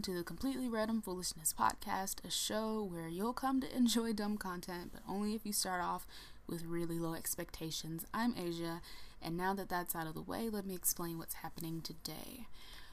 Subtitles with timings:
[0.00, 4.38] welcome to the Completely Random Foolishness podcast, a show where you'll come to enjoy dumb
[4.38, 6.06] content, but only if you start off
[6.46, 8.06] with really low expectations.
[8.14, 8.80] I'm Asia,
[9.20, 12.46] and now that that's out of the way, let me explain what's happening today.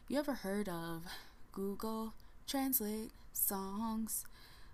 [0.10, 1.06] You ever heard of
[1.54, 2.14] Google
[2.46, 4.26] Translate songs?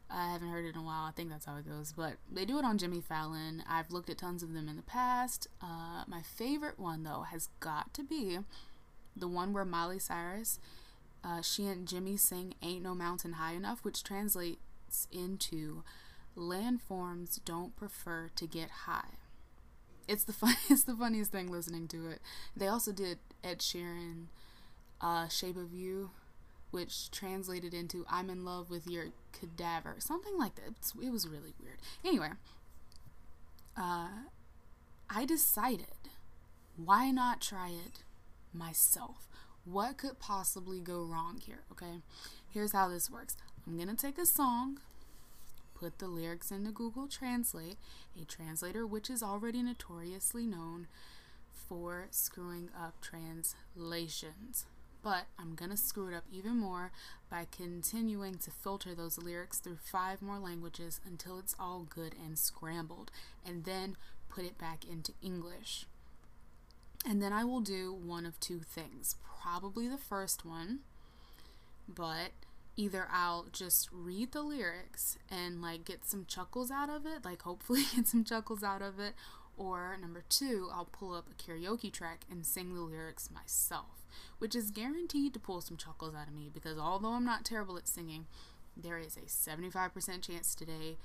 [0.09, 1.05] I haven't heard it in a while.
[1.05, 3.63] I think that's how it goes, but they do it on Jimmy Fallon.
[3.69, 5.47] I've looked at tons of them in the past.
[5.61, 8.39] Uh, my favorite one, though, has got to be
[9.15, 10.59] the one where Miley Cyrus,
[11.23, 15.83] uh, she and Jimmy sing Ain't No Mountain High Enough, which translates into
[16.37, 19.17] landforms don't prefer to get high.
[20.07, 22.19] It's the fun, it's the funniest thing listening to it.
[22.55, 24.25] They also did Ed Sheeran,
[24.99, 26.11] uh, Shape of You,
[26.71, 30.71] which translated into I'm in love with your cadaver, something like that.
[30.79, 31.77] It's, it was really weird.
[32.03, 32.29] Anyway,
[33.77, 34.07] uh,
[35.09, 35.87] I decided
[36.75, 38.03] why not try it
[38.51, 39.27] myself.
[39.65, 41.61] What could possibly go wrong here?
[41.71, 42.01] Okay,
[42.49, 44.79] here's how this works I'm gonna take a song,
[45.73, 47.77] put the lyrics into Google Translate,
[48.21, 50.87] a translator which is already notoriously known
[51.53, 54.65] for screwing up translations.
[55.01, 56.91] But I'm gonna screw it up even more
[57.29, 62.37] by continuing to filter those lyrics through five more languages until it's all good and
[62.37, 63.11] scrambled,
[63.45, 63.95] and then
[64.29, 65.85] put it back into English.
[67.05, 69.15] And then I will do one of two things.
[69.41, 70.79] Probably the first one,
[71.87, 72.31] but
[72.75, 77.41] either I'll just read the lyrics and like get some chuckles out of it, like
[77.41, 79.13] hopefully get some chuckles out of it,
[79.57, 84.07] or number two, I'll pull up a karaoke track and sing the lyrics myself,
[84.39, 87.77] which is guaranteed to pull some chuckles out of me because although I'm not terrible
[87.77, 88.25] at singing,
[88.75, 90.97] there is a 75% chance today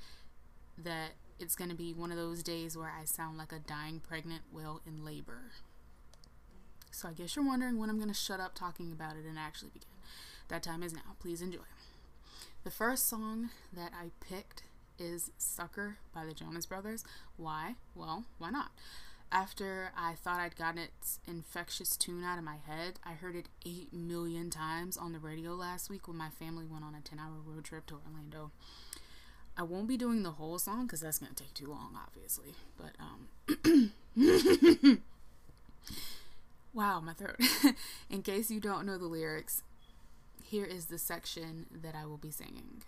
[0.82, 4.00] that it's going to be one of those days where I sound like a dying
[4.00, 5.52] pregnant whale in labor.
[6.98, 9.38] So I guess you're wondering when I'm going to shut up talking about it and
[9.38, 9.86] actually begin.
[10.48, 11.14] That time is now.
[11.20, 11.60] Please enjoy.
[12.64, 14.64] The first song that I picked
[14.98, 17.04] is Sucker by the Jonas Brothers.
[17.36, 17.76] Why?
[17.94, 18.72] Well, why not?
[19.30, 23.46] After I thought I'd gotten its infectious tune out of my head, I heard it
[23.64, 27.20] 8 million times on the radio last week when my family went on a 10
[27.20, 28.50] hour road trip to Orlando.
[29.56, 32.54] I won't be doing the whole song because that's going to take too long, obviously.
[32.76, 33.92] But, um,
[36.78, 37.40] Wow, my throat.
[38.08, 39.64] In case you don't know the lyrics,
[40.44, 42.82] here is the section that I will be singing.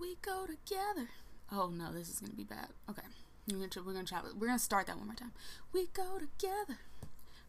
[0.00, 1.10] We go together.
[1.52, 2.68] Oh no, this is gonna be bad.
[2.88, 3.02] Okay,
[3.46, 4.20] we're gonna we're gonna try.
[4.38, 5.32] We're gonna start that one more time.
[5.70, 6.78] We go together,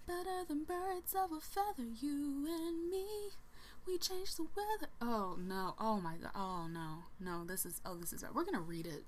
[0.06, 1.88] better than birds of a feather.
[2.02, 3.06] You and me,
[3.88, 4.92] we change the weather.
[5.02, 5.76] Oh no!
[5.80, 6.32] Oh my god!
[6.36, 7.06] Oh no!
[7.22, 7.80] No, this is.
[7.86, 8.24] Oh, this is.
[8.24, 8.36] Bad.
[8.36, 9.06] We're gonna read it.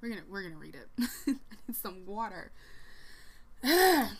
[0.00, 0.88] We're gonna we're gonna read it.
[1.28, 1.30] I
[1.68, 2.50] need some water.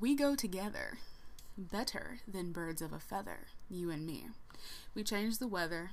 [0.00, 0.98] we go together,
[1.58, 4.26] better than birds of a feather, you and me.
[4.94, 5.90] We change the weather,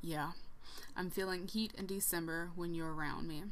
[0.00, 0.32] yeah.
[0.96, 3.42] I'm feeling heat in December when you're around me.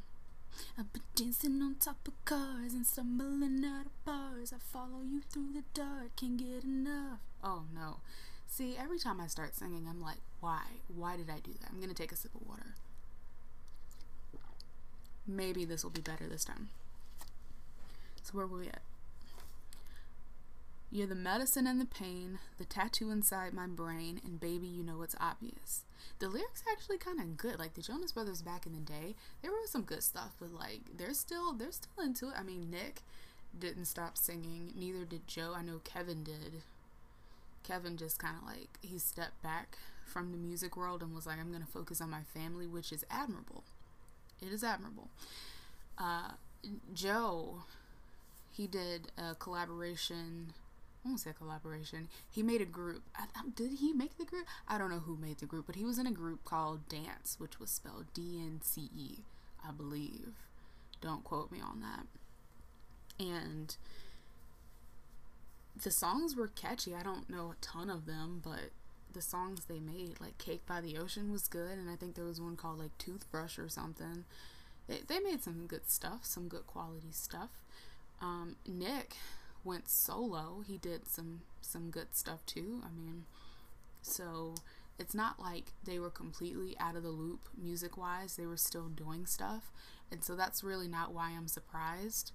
[0.78, 4.52] I've been dancing on top of cars and stumbling out of bars.
[4.52, 7.20] I follow you through the dark, can't get enough.
[7.44, 7.98] Oh no.
[8.46, 10.62] See, every time I start singing, I'm like, why?
[10.94, 11.70] Why did I do that?
[11.70, 12.74] I'm gonna take a sip of water.
[15.26, 16.70] Maybe this will be better this time.
[18.30, 18.82] So where were we at?
[20.92, 25.02] You're the medicine and the pain, the tattoo inside my brain, and baby, you know
[25.02, 25.84] it's obvious.
[26.18, 27.58] The lyrics actually kind of good.
[27.58, 30.80] Like the Jonas Brothers back in the day, they wrote some good stuff, but like
[30.96, 32.34] they're still they're still into it.
[32.36, 33.02] I mean, Nick
[33.56, 35.54] didn't stop singing, neither did Joe.
[35.56, 36.62] I know Kevin did.
[37.62, 41.38] Kevin just kind of like he stepped back from the music world and was like,
[41.38, 43.62] I'm gonna focus on my family, which is admirable.
[44.40, 45.08] It is admirable.
[45.98, 46.32] Uh,
[46.94, 47.62] Joe
[48.50, 50.52] he did a collaboration.
[51.04, 52.08] I won't say collaboration.
[52.30, 53.02] He made a group.
[53.16, 54.46] I, I, did he make the group?
[54.68, 57.36] I don't know who made the group, but he was in a group called Dance,
[57.38, 59.18] which was spelled D N C E,
[59.66, 60.32] I believe.
[61.00, 62.06] Don't quote me on that.
[63.24, 63.76] And
[65.82, 66.94] the songs were catchy.
[66.94, 68.70] I don't know a ton of them, but
[69.12, 71.78] the songs they made, like Cake by the Ocean, was good.
[71.78, 74.24] And I think there was one called like Toothbrush or something.
[74.86, 77.50] They, they made some good stuff, some good quality stuff.
[78.20, 79.16] Um, Nick
[79.64, 80.62] went solo.
[80.66, 82.82] He did some some good stuff too.
[82.84, 83.24] I mean,
[84.02, 84.54] so
[84.98, 88.36] it's not like they were completely out of the loop music wise.
[88.36, 89.70] They were still doing stuff,
[90.10, 92.32] and so that's really not why I'm surprised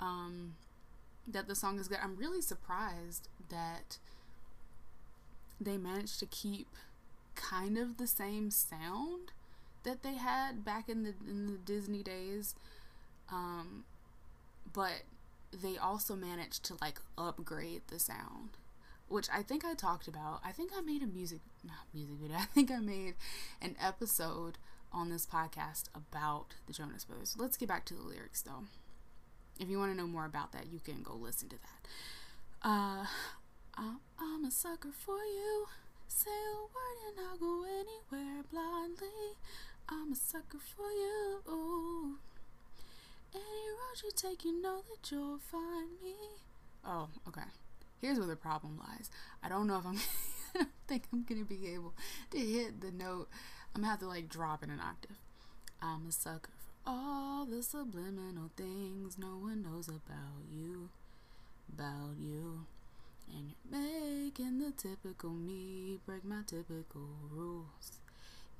[0.00, 0.54] um,
[1.26, 1.98] that the song is good.
[2.02, 3.98] I'm really surprised that
[5.60, 6.68] they managed to keep
[7.34, 9.32] kind of the same sound
[9.84, 12.54] that they had back in the in the Disney days.
[13.32, 13.84] Um,
[14.72, 15.02] but
[15.52, 18.50] they also managed to like upgrade the sound.
[19.08, 20.40] which I think I talked about.
[20.44, 22.36] I think I made a music not music video.
[22.40, 23.14] I think I made
[23.60, 24.58] an episode
[24.92, 27.36] on this podcast about the Jonas Brothers.
[27.38, 28.64] Let's get back to the lyrics though.
[29.58, 32.68] If you want to know more about that, you can go listen to that.
[32.68, 33.04] Uh,
[34.18, 35.66] I'm a sucker for you.
[36.08, 39.36] Say a word and I'll go anywhere blindly.
[39.88, 41.40] I'm a sucker for you.
[41.48, 42.18] Ooh.
[43.34, 46.14] Any road you take, you know that you'll find me.
[46.84, 47.48] Oh, okay.
[48.00, 49.10] Here's where the problem lies.
[49.42, 49.96] I don't know if I'm.
[50.54, 51.94] I don't think I'm gonna be able
[52.30, 53.28] to hit the note.
[53.74, 55.16] I'm gonna have to like drop in an octave.
[55.80, 60.88] I'm a sucker for all the subliminal things no one knows about you.
[61.72, 62.66] About you.
[63.32, 67.99] And you're making the typical me break my typical rules.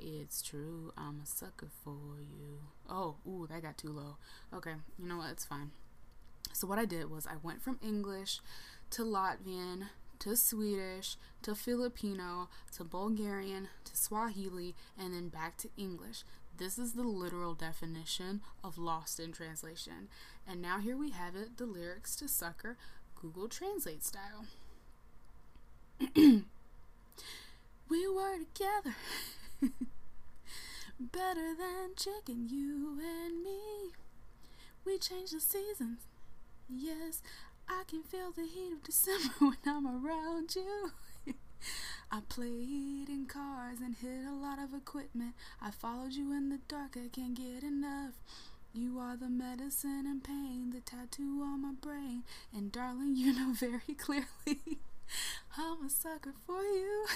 [0.02, 2.60] It's true, I'm a sucker for you.
[2.88, 4.16] Oh, ooh, that got too low.
[4.54, 5.30] Okay, you know what?
[5.30, 5.72] It's fine.
[6.52, 8.40] So, what I did was I went from English
[8.90, 9.88] to Latvian
[10.20, 16.24] to Swedish to Filipino to Bulgarian to Swahili and then back to English.
[16.56, 20.08] This is the literal definition of lost in translation.
[20.46, 22.76] And now here we have it the lyrics to Sucker
[23.20, 24.46] Google Translate style.
[26.14, 26.44] we
[28.08, 28.96] were together.
[31.00, 33.92] Better than chicken, you and me.
[34.84, 36.00] We change the seasons.
[36.68, 37.22] Yes,
[37.68, 40.92] I can feel the heat of December when I'm around you.
[42.12, 45.34] I played in cars and hit a lot of equipment.
[45.62, 48.14] I followed you in the dark, I can't get enough.
[48.72, 52.24] You are the medicine and pain, the tattoo on my brain.
[52.56, 54.80] And darling, you know very clearly
[55.56, 57.06] I'm a sucker for you.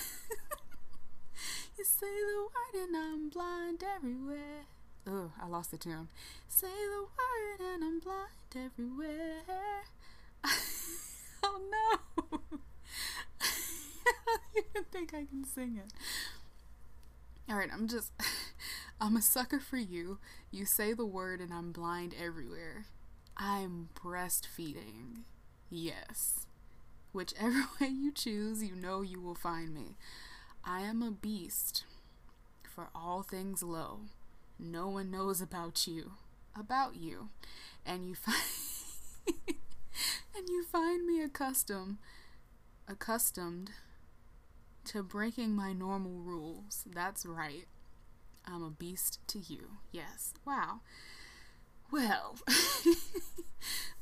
[1.78, 4.66] You say the word and I'm blind everywhere.
[5.06, 6.08] Oh, I lost the tune.
[6.48, 9.42] Say the word and I'm blind everywhere.
[11.42, 12.38] oh no!
[13.40, 15.92] I don't even think I can sing it.
[17.50, 18.12] Alright, I'm just.
[19.00, 20.18] I'm a sucker for you.
[20.50, 22.86] You say the word and I'm blind everywhere.
[23.36, 25.24] I'm breastfeeding.
[25.68, 26.46] Yes.
[27.12, 29.96] Whichever way you choose, you know you will find me.
[30.94, 31.82] I am a beast
[32.72, 34.02] for all things low.
[34.60, 36.12] No one knows about you.
[36.56, 37.30] About you.
[37.84, 38.36] And you find
[40.36, 41.96] and you find me accustomed
[42.86, 43.72] accustomed
[44.84, 46.84] to breaking my normal rules.
[46.86, 47.66] That's right.
[48.46, 49.78] I'm a beast to you.
[49.90, 50.32] Yes.
[50.46, 50.78] Wow.
[51.90, 52.36] Well,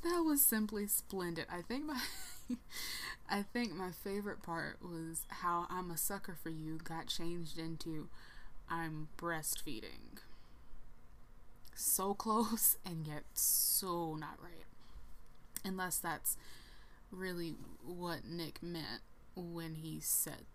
[0.02, 1.46] that was simply splendid.
[1.50, 2.02] I think my
[3.28, 8.08] I think my favorite part was how I'm a sucker for you got changed into
[8.68, 10.20] I'm breastfeeding.
[11.74, 14.66] So close and yet so not right.
[15.64, 16.36] Unless that's
[17.10, 17.54] really
[17.84, 19.02] what Nick meant
[19.36, 20.46] when he said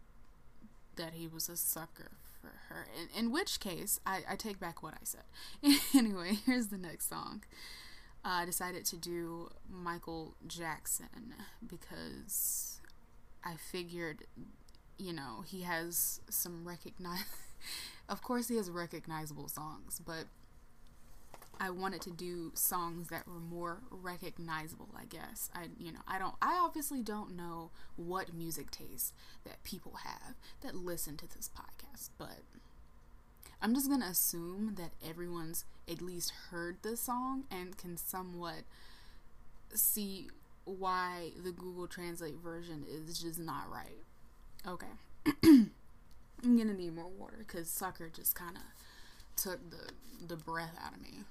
[0.95, 2.11] that he was a sucker
[2.41, 2.87] for her.
[2.95, 5.23] In, in which case, I, I take back what I said.
[5.95, 7.43] anyway, here's the next song.
[8.27, 11.33] Uh, I decided to do Michael Jackson
[11.65, 12.81] because
[13.41, 14.25] I figured,
[14.97, 17.23] you know, he has some recognize.
[18.09, 20.25] of course, he has recognizable songs, but
[21.57, 25.49] I wanted to do songs that were more recognizable, I guess.
[25.55, 29.13] I you know, I don't I obviously don't know what music taste
[29.45, 32.39] that people have that listen to this podcast, but
[33.61, 38.63] I'm just to assume that everyone's at least heard the song and can somewhat
[39.73, 40.27] see
[40.65, 44.03] why the Google Translate version is just not right.
[44.67, 44.87] Okay.
[46.43, 48.63] I'm to need more water cuz sucker just kind of
[49.35, 49.91] took the
[50.27, 51.23] the breath out of me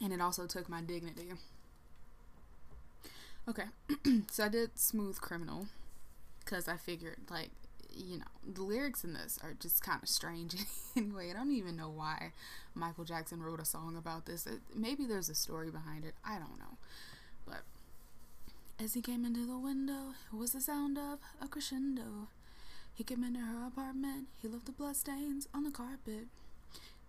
[0.00, 1.32] and it also took my dignity.
[3.48, 3.64] Okay,
[4.30, 5.66] so I did Smooth Criminal
[6.44, 7.50] because I figured, like,
[7.98, 10.56] you know, the lyrics in this are just kind of strange
[10.96, 11.30] anyway.
[11.30, 12.32] I don't even know why
[12.74, 14.46] Michael Jackson wrote a song about this.
[14.46, 16.14] It, maybe there's a story behind it.
[16.24, 16.76] I don't know.
[17.46, 17.62] But
[18.82, 22.28] as he came into the window, it was the sound of a crescendo.
[22.94, 24.28] He came into her apartment.
[24.40, 26.26] He left the bloodstains on the carpet.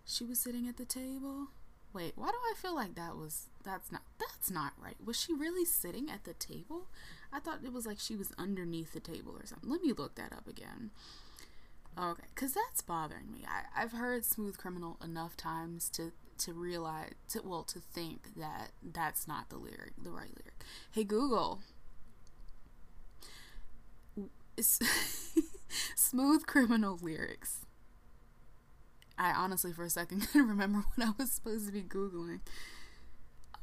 [0.05, 1.49] She was sitting at the table
[1.91, 4.95] Wait, why do I feel like that was that's not that's not right?
[5.03, 6.87] Was she really sitting at the table?
[7.31, 9.69] I thought it was like she was underneath the table or something.
[9.69, 10.91] Let me look that up again.
[11.97, 13.45] Okay, cuz that's bothering me.
[13.47, 18.71] I I've heard Smooth Criminal enough times to to realize to well to think that
[18.81, 20.63] that's not the lyric, the right lyric.
[20.91, 21.61] Hey Google.
[25.95, 27.65] Smooth Criminal lyrics.
[29.17, 32.39] I honestly, for a second, couldn't remember what I was supposed to be Googling.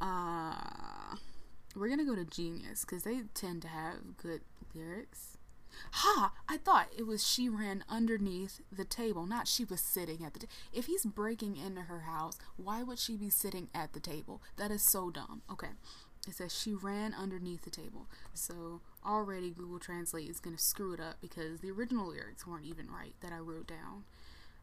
[0.01, 1.17] Uh,
[1.77, 4.41] we're gonna go to Genius because they tend to have good
[4.75, 5.37] lyrics.
[5.93, 6.33] Ha!
[6.49, 10.41] I thought it was she ran underneath the table, not she was sitting at the
[10.41, 10.53] table.
[10.73, 14.41] If he's breaking into her house, why would she be sitting at the table?
[14.57, 15.43] That is so dumb.
[15.51, 15.73] Okay.
[16.27, 18.09] It says she ran underneath the table.
[18.35, 22.65] So already Google Translate is going to screw it up because the original lyrics weren't
[22.67, 24.05] even right that I wrote down.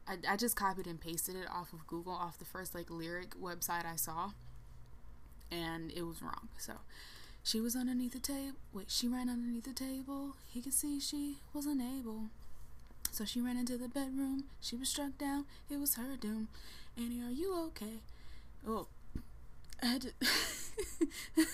[0.05, 3.39] I, I just copied and pasted it off of Google, off the first like lyric
[3.39, 4.32] website I saw,
[5.54, 6.50] and it was wrong.
[6.58, 6.74] So
[7.44, 8.58] she was underneath the table.
[8.74, 10.36] Wait, she ran underneath the table.
[10.50, 12.26] He could see she was unable.
[13.12, 14.46] So she ran into the bedroom.
[14.60, 15.46] She was struck down.
[15.70, 16.48] It was her doom.
[16.98, 18.02] Annie, are you okay?
[18.68, 18.88] Oh,
[19.82, 20.12] I had to.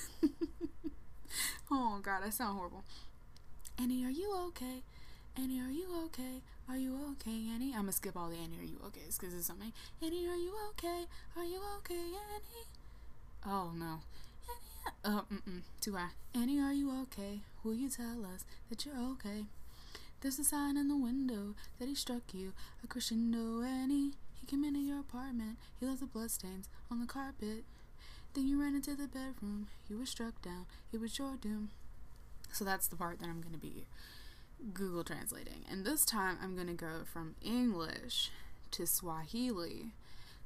[1.71, 2.83] oh God, I sound horrible.
[3.77, 4.83] Annie, are you okay?
[5.35, 6.41] Annie, are you okay?
[6.69, 7.73] Are you okay, Annie?
[7.73, 9.01] I'm gonna skip all the Annie, are you okay?
[9.07, 9.73] Because it's something.
[10.03, 11.05] Annie, are you okay?
[11.35, 12.68] Are you okay, Annie?
[13.45, 13.99] Oh no.
[15.03, 16.09] Annie, uh, mm-mm, too high.
[16.33, 17.41] Annie, are you okay?
[17.63, 19.45] Will you tell us that you're okay?
[20.21, 22.53] There's a sign in the window that he struck you,
[22.83, 24.11] a crescendo, Annie.
[24.39, 25.57] He came into your apartment.
[25.79, 27.63] He left the bloodstains on the carpet.
[28.33, 29.67] Then you ran into the bedroom.
[29.87, 30.65] You were struck down.
[30.91, 31.69] It was your doom.
[32.51, 33.85] So that's the part that I'm going to be
[34.73, 35.63] Google translating.
[35.71, 38.31] And this time I'm going to go from English
[38.71, 39.93] to Swahili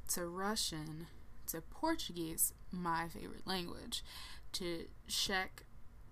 [0.10, 1.08] to Russian
[1.48, 4.04] to Portuguese, my favorite language,
[4.54, 5.64] to Czech.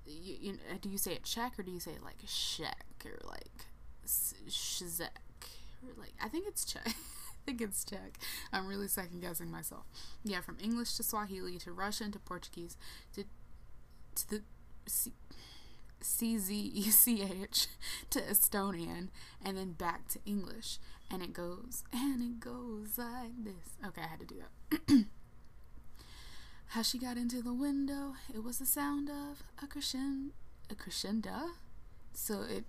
[0.06, 3.06] You, you, uh, do you say it Czech or do you say it like Czech
[3.06, 3.66] or like
[4.06, 5.10] Shzek?
[5.84, 6.88] Or like, I think it's Czech.
[6.88, 8.18] I think it's Czech.
[8.52, 9.86] I'm really second guessing myself.
[10.24, 12.78] Yeah, from English to Swahili to Russian to Portuguese
[13.16, 13.24] to
[14.16, 14.42] to the
[14.88, 15.14] C-
[16.02, 17.68] CZECH
[18.10, 19.10] to Estonian
[19.44, 20.80] and then back to English.
[21.12, 23.76] And it goes, and it goes like this.
[23.86, 25.06] Okay, I had to do that.
[26.72, 30.32] How she got into the window, it was the sound of a crescendo,
[30.70, 31.52] a crescendo.
[32.14, 32.64] So it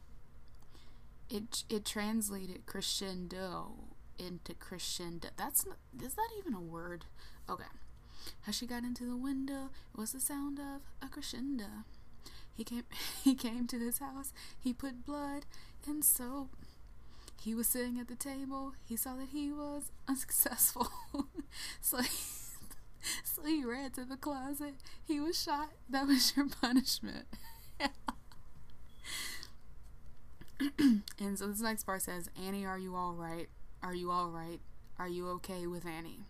[1.30, 3.74] it it translated crescendo
[4.18, 5.28] into crescendo.
[5.36, 7.04] That's not, is that even a word?
[7.48, 7.70] Okay.
[8.42, 11.84] How she got into the window, it was the sound of a crescendo.
[12.52, 12.84] He came
[13.22, 15.46] he came to his house, he put blood
[15.86, 16.50] in soap.
[17.40, 20.88] He was sitting at the table, he saw that he was unsuccessful.
[21.80, 22.10] so he,
[23.24, 24.74] so he ran to the closet.
[25.04, 25.70] He was shot.
[25.88, 27.26] That was your punishment.
[31.18, 33.48] and so this next part says, Annie, are you all right?
[33.82, 34.60] Are you all right?
[34.98, 36.26] Are you okay with Annie?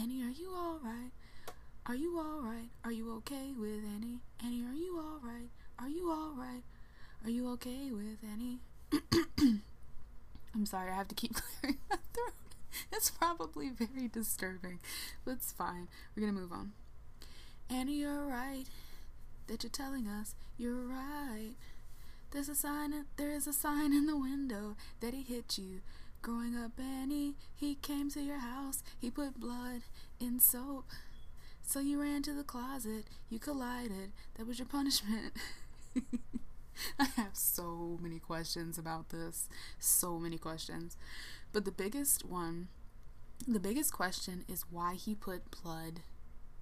[0.00, 1.10] Annie, are you all right?
[1.86, 2.68] Are you alright?
[2.84, 4.20] Are you okay with Annie?
[4.44, 5.48] Annie, are you alright?
[5.78, 6.62] Are you alright?
[7.24, 8.60] Are you okay with Annie?
[10.54, 11.78] I'm sorry, I have to keep clearing.
[12.92, 14.80] It's probably very disturbing,
[15.24, 15.88] but it's fine.
[16.14, 16.72] We're gonna move on.
[17.70, 18.64] Annie, you're right
[19.46, 21.52] that you're telling us you're right.
[22.30, 23.06] There's a sign.
[23.16, 25.80] There is a sign in the window that he hit you.
[26.22, 28.82] Growing up, Annie, he came to your house.
[29.00, 29.82] He put blood
[30.20, 30.86] in soap.
[31.62, 34.12] So you ran to the closet, you collided.
[34.36, 35.34] That was your punishment.
[36.98, 39.48] I have so many questions about this.
[39.78, 40.96] So many questions.
[41.52, 42.68] But the biggest one,
[43.46, 46.00] the biggest question is why he put blood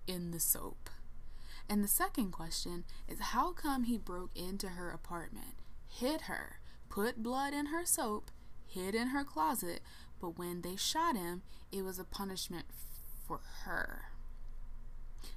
[0.06, 0.90] in the soap.
[1.68, 5.56] And the second question is how come he broke into her apartment,
[5.88, 8.30] hit her, put blood in her soap,
[8.66, 9.80] hid in her closet,
[10.20, 12.66] but when they shot him, it was a punishment
[13.26, 14.06] for her.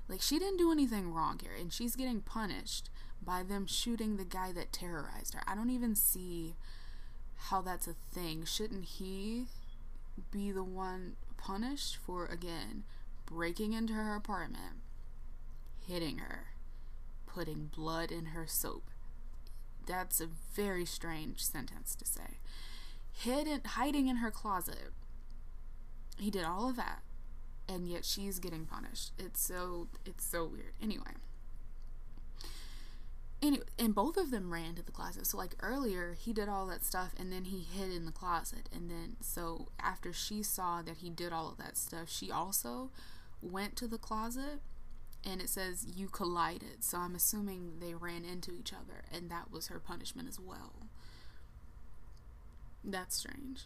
[0.07, 2.89] Like, she didn't do anything wrong here, and she's getting punished
[3.21, 5.41] by them shooting the guy that terrorized her.
[5.47, 6.55] I don't even see
[7.47, 8.45] how that's a thing.
[8.45, 9.45] Shouldn't he
[10.31, 12.83] be the one punished for, again,
[13.25, 14.81] breaking into her apartment,
[15.87, 16.47] hitting her,
[17.25, 18.83] putting blood in her soap?
[19.85, 22.37] That's a very strange sentence to say.
[23.11, 24.91] Hidden, hiding in her closet.
[26.17, 27.01] He did all of that
[27.69, 29.11] and yet she's getting punished.
[29.17, 30.73] It's so it's so weird.
[30.81, 31.13] Anyway.
[33.41, 35.25] Anyway, and both of them ran to the closet.
[35.25, 38.67] So like earlier, he did all that stuff and then he hid in the closet.
[38.73, 42.89] And then so after she saw that he did all of that stuff, she also
[43.41, 44.59] went to the closet
[45.23, 46.83] and it says you collided.
[46.83, 50.73] So I'm assuming they ran into each other and that was her punishment as well.
[52.83, 53.63] That's strange.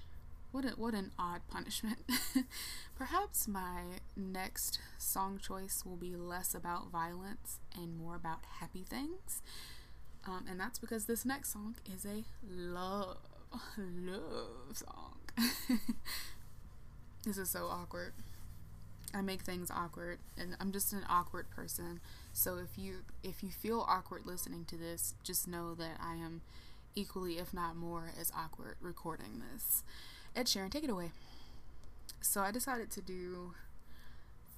[0.54, 1.98] What, a, what an odd punishment.
[2.96, 3.82] Perhaps my
[4.16, 9.42] next song choice will be less about violence and more about happy things.
[10.28, 13.18] Um, and that's because this next song is a love,
[13.78, 15.18] love song.
[17.26, 18.14] this is so awkward.
[19.12, 22.00] I make things awkward and I'm just an awkward person.
[22.32, 26.42] So if you if you feel awkward listening to this, just know that I am
[26.96, 29.84] equally if not more as awkward recording this.
[30.36, 31.12] Ed Sheeran, take it away.
[32.22, 33.54] So I decided to do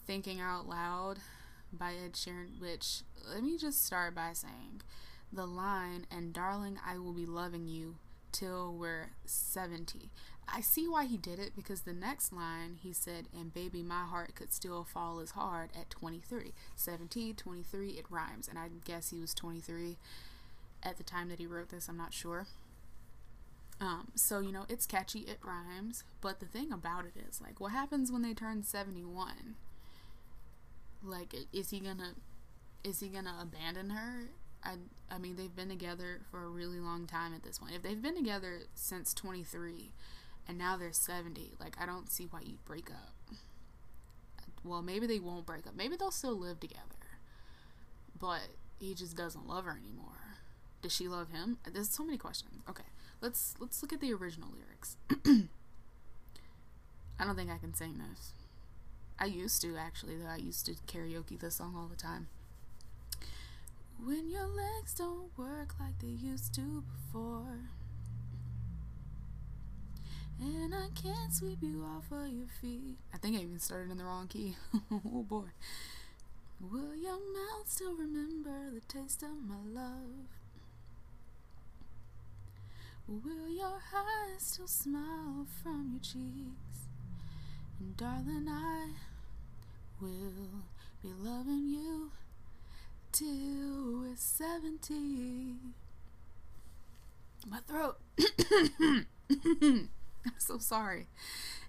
[0.06, 1.20] Thinking Out Loud
[1.74, 4.82] by Ed Sheeran, which let me just start by saying
[5.34, 7.96] the line and darling I will be loving you
[8.32, 10.10] till we're 70
[10.48, 14.04] I see why he did it because the next line he said, and baby, my
[14.04, 16.54] heart could still fall as hard at 23.
[16.76, 18.48] 17, 23, it rhymes.
[18.48, 19.98] And I guess he was 23
[20.84, 22.46] at the time that he wrote this, I'm not sure.
[23.82, 26.04] Um, so, you know, it's catchy, it rhymes.
[26.22, 29.56] But the thing about it is, like, what happens when they turn 71?
[31.04, 32.14] Like, is he gonna.
[32.84, 34.30] Is he gonna abandon her?
[34.64, 34.76] I,
[35.10, 37.74] I mean, they've been together for a really long time at this point.
[37.76, 39.92] If they've been together since 23,
[40.48, 41.54] and now they're 70.
[41.60, 43.14] Like, I don't see why you'd break up.
[44.64, 45.76] Well, maybe they won't break up.
[45.76, 46.82] Maybe they'll still live together.
[48.20, 48.48] But
[48.80, 50.40] he just doesn't love her anymore.
[50.82, 51.58] Does she love him?
[51.72, 52.64] There's so many questions.
[52.70, 52.84] Okay,
[53.26, 54.98] let's let's look at the original lyrics.
[57.20, 58.34] I don't think I can sing this.
[59.18, 60.30] I used to actually though.
[60.30, 62.28] I used to karaoke this song all the time.
[64.04, 67.62] When your legs don't work like they used to before.
[70.40, 72.98] And I can't sweep you off of your feet.
[73.12, 74.56] I think I even started in the wrong key.
[74.92, 75.50] oh boy.
[76.62, 80.45] Will your mouth still remember the taste of my love?
[83.08, 86.88] Will your eyes still smile from your cheeks?
[87.80, 88.88] And darling, I
[90.02, 90.64] will
[91.04, 92.10] be loving you
[93.12, 95.54] till we're 70.
[97.48, 98.00] My throat.
[99.30, 99.90] I'm
[100.40, 101.06] so sorry.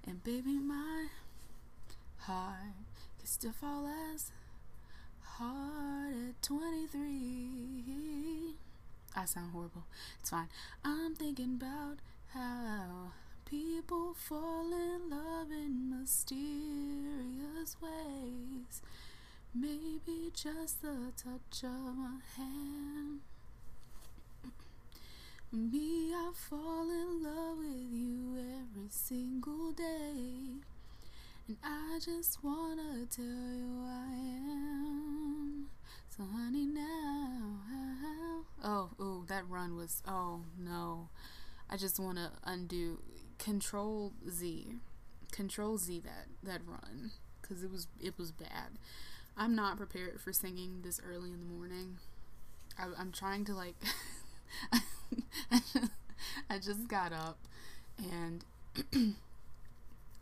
[0.07, 1.09] And baby, my
[2.21, 2.73] heart
[3.19, 4.33] can still fall as
[5.21, 8.57] hard at 23.
[9.17, 9.85] I sound horrible.
[10.21, 10.49] It's fine.
[10.85, 11.99] I'm thinking about
[12.35, 13.13] how
[13.47, 18.83] people fall in love in mysterious ways.
[19.55, 23.21] Maybe just the touch of my hand.
[25.51, 30.61] Me, I fall in love with you every single day.
[31.49, 35.69] And I just wanna tell you I am.
[36.17, 37.61] So, honey, now.
[38.65, 40.03] Oh, oh, that run was.
[40.09, 41.09] Oh, no.
[41.69, 43.01] I just wanna undo.
[43.39, 44.77] Control Z.
[45.31, 47.13] Control Z that, that run.
[47.43, 48.79] Because it was, it was bad.
[49.37, 51.99] I'm not prepared for singing this early in the morning.
[52.79, 53.77] I, I'm trying to, like.
[56.51, 57.39] I just got up
[57.99, 58.45] and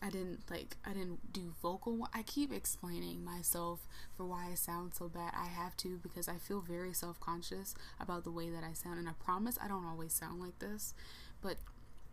[0.04, 4.94] I didn't like I didn't do vocal I keep explaining myself for why I sound
[4.94, 5.32] so bad.
[5.34, 9.08] I have to because I feel very self-conscious about the way that I sound and
[9.08, 10.92] I promise I don't always sound like this.
[11.40, 11.56] But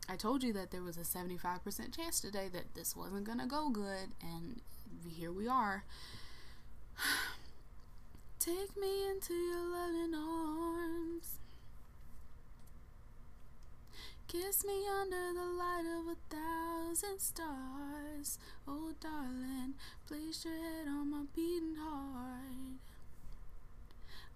[0.07, 3.45] I told you that there was a 75% chance today that this wasn't going to
[3.45, 4.61] go good and
[5.09, 5.83] here we are.
[8.39, 11.40] Take me into your loving arms.
[14.31, 18.39] Kiss me under the light of a thousand stars.
[18.65, 19.73] Oh, darling,
[20.07, 22.79] place your head on my beating heart.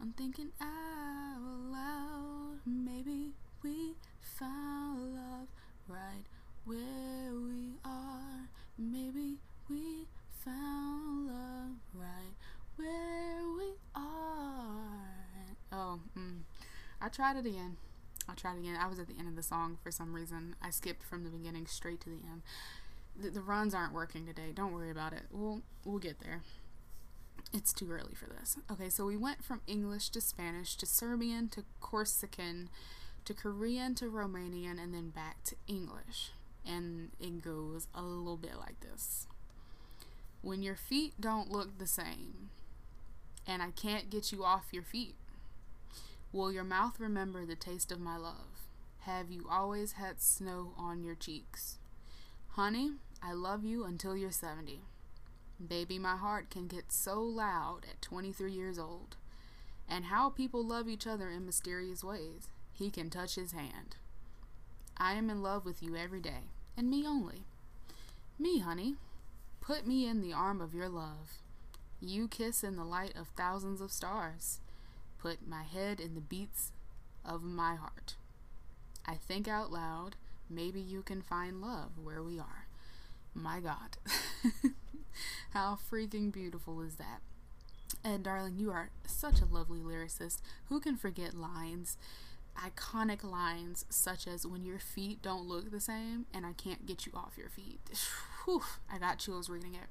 [0.02, 1.40] I'm thinking out
[1.72, 2.60] loud.
[2.66, 3.32] Maybe
[3.64, 5.48] we found love
[5.88, 6.26] right
[6.66, 8.50] where we are.
[8.78, 9.38] Maybe
[9.70, 10.08] we
[10.44, 12.36] found love right
[12.76, 15.56] where we are.
[15.72, 16.40] Oh, mm.
[17.00, 17.78] I tried it again.
[18.28, 18.78] I'll try it again.
[18.80, 20.56] I was at the end of the song for some reason.
[20.62, 22.42] I skipped from the beginning straight to the end.
[23.16, 24.52] The, the runs aren't working today.
[24.54, 25.24] Don't worry about it.
[25.32, 26.42] We'll we'll get there.
[27.54, 28.58] It's too early for this.
[28.72, 32.70] Okay, so we went from English to Spanish to Serbian to Corsican
[33.24, 36.32] to Korean to Romanian and then back to English.
[36.66, 39.28] And it goes a little bit like this.
[40.42, 42.50] When your feet don't look the same
[43.48, 45.16] and I can't get you off your feet
[46.36, 48.68] Will your mouth remember the taste of my love?
[49.04, 51.78] Have you always had snow on your cheeks?
[52.50, 54.82] Honey, I love you until you're 70.
[55.66, 59.16] Baby, my heart can get so loud at 23 years old.
[59.88, 62.50] And how people love each other in mysterious ways.
[62.74, 63.96] He can touch his hand.
[64.98, 67.44] I am in love with you every day, and me only.
[68.38, 68.96] Me, honey.
[69.62, 71.40] Put me in the arm of your love.
[72.02, 74.60] You kiss in the light of thousands of stars
[75.26, 76.72] put my head in the beats
[77.26, 78.16] of my heart.
[79.08, 82.68] I think out loud, maybe you can find love where we are.
[83.34, 83.98] My God.
[85.50, 87.22] How freaking beautiful is that?
[88.04, 90.42] And darling, you are such a lovely lyricist.
[90.66, 91.98] Who can forget lines?
[92.56, 97.08] Iconic lines such as when your feet don't look the same and I can't get
[97.08, 97.80] you off your feet.
[98.46, 98.62] Whew,
[98.94, 99.88] I got chills reading it.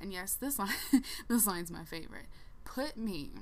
[0.00, 0.70] And yes, this line
[1.28, 2.26] this line's my favorite.
[2.64, 3.32] Put me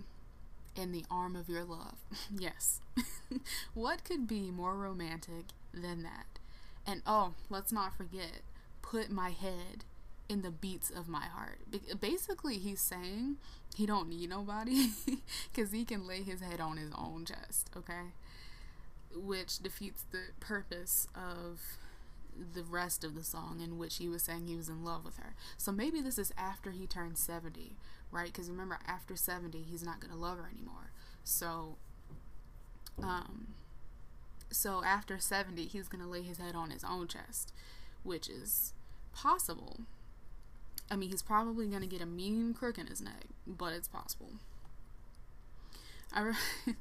[0.76, 1.96] in the arm of your love.
[2.38, 2.80] yes.
[3.74, 6.38] what could be more romantic than that?
[6.86, 8.42] And oh, let's not forget,
[8.82, 9.84] put my head
[10.28, 11.58] in the beats of my heart.
[12.00, 13.36] Basically, he's saying
[13.76, 14.90] he don't need nobody
[15.52, 18.12] because he can lay his head on his own chest, okay?
[19.14, 21.60] Which defeats the purpose of
[22.54, 25.16] the rest of the song in which he was saying he was in love with
[25.16, 25.34] her.
[25.56, 27.76] So maybe this is after he turned 70,
[28.10, 28.32] right?
[28.32, 30.90] Because remember, after 70, he's not going to love her anymore.
[31.24, 31.76] So,
[33.02, 33.48] um,
[34.50, 37.52] so after 70, he's going to lay his head on his own chest,
[38.02, 38.72] which is
[39.12, 39.80] possible.
[40.90, 43.88] I mean, he's probably going to get a mean crook in his neck, but it's
[43.88, 44.32] possible.
[46.12, 46.74] I re-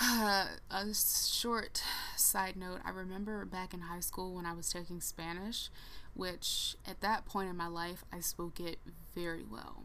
[0.70, 1.82] a short
[2.16, 5.70] side note I remember back in high school when I was taking Spanish,
[6.14, 8.78] which at that point in my life I spoke it
[9.14, 9.84] very well.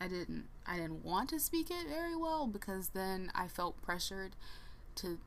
[0.00, 4.34] I didn't I didn't want to speak it very well because then I felt pressured
[4.96, 5.18] to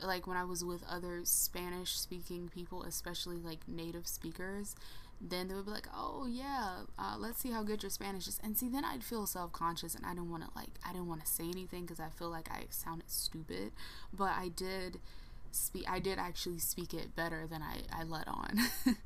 [0.00, 4.76] like when I was with other Spanish speaking people, especially like native speakers,
[5.20, 8.38] then they would be like, "Oh yeah, uh, let's see how good your Spanish is."
[8.42, 11.08] And see, then I'd feel self conscious, and I didn't want to like I didn't
[11.08, 13.72] want to say anything because I feel like I sounded stupid.
[14.12, 15.00] But I did
[15.50, 15.86] speak.
[15.88, 18.58] I did actually speak it better than I I let on.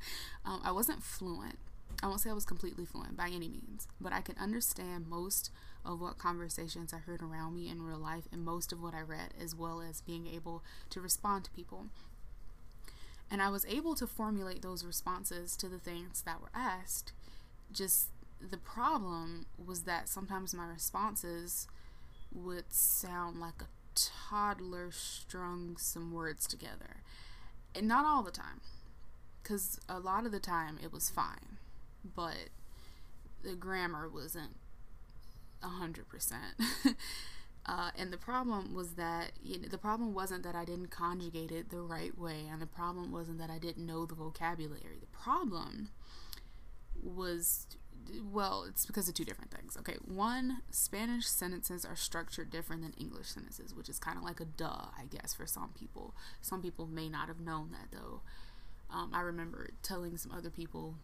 [0.45, 1.59] um, I wasn't fluent.
[2.01, 5.51] I won't say I was completely fluent by any means, but I could understand most
[5.85, 9.01] of what conversations I heard around me in real life and most of what I
[9.01, 11.87] read, as well as being able to respond to people.
[13.31, 17.13] And I was able to formulate those responses to the things that were asked.
[17.73, 18.09] Just
[18.41, 21.67] the problem was that sometimes my responses
[22.33, 27.03] would sound like a toddler strung some words together.
[27.75, 28.61] And not all the time,
[29.43, 31.59] because a lot of the time it was fine,
[32.05, 32.51] but
[33.43, 34.57] the grammar wasn't
[35.63, 36.55] a hundred percent.
[37.65, 41.53] Uh, and the problem was that you know, the problem wasn't that I didn't conjugate
[41.53, 44.99] it the right way, and the problem wasn't that I didn't know the vocabulary.
[45.01, 45.91] The problem
[47.01, 47.69] was,
[48.33, 49.77] well, it's because of two different things.
[49.77, 54.41] Okay, one, Spanish sentences are structured different than English sentences, which is kind of like
[54.41, 56.17] a duh, I guess, for some people.
[56.41, 58.23] Some people may not have known that though.
[58.91, 60.97] Um, I remember telling some other people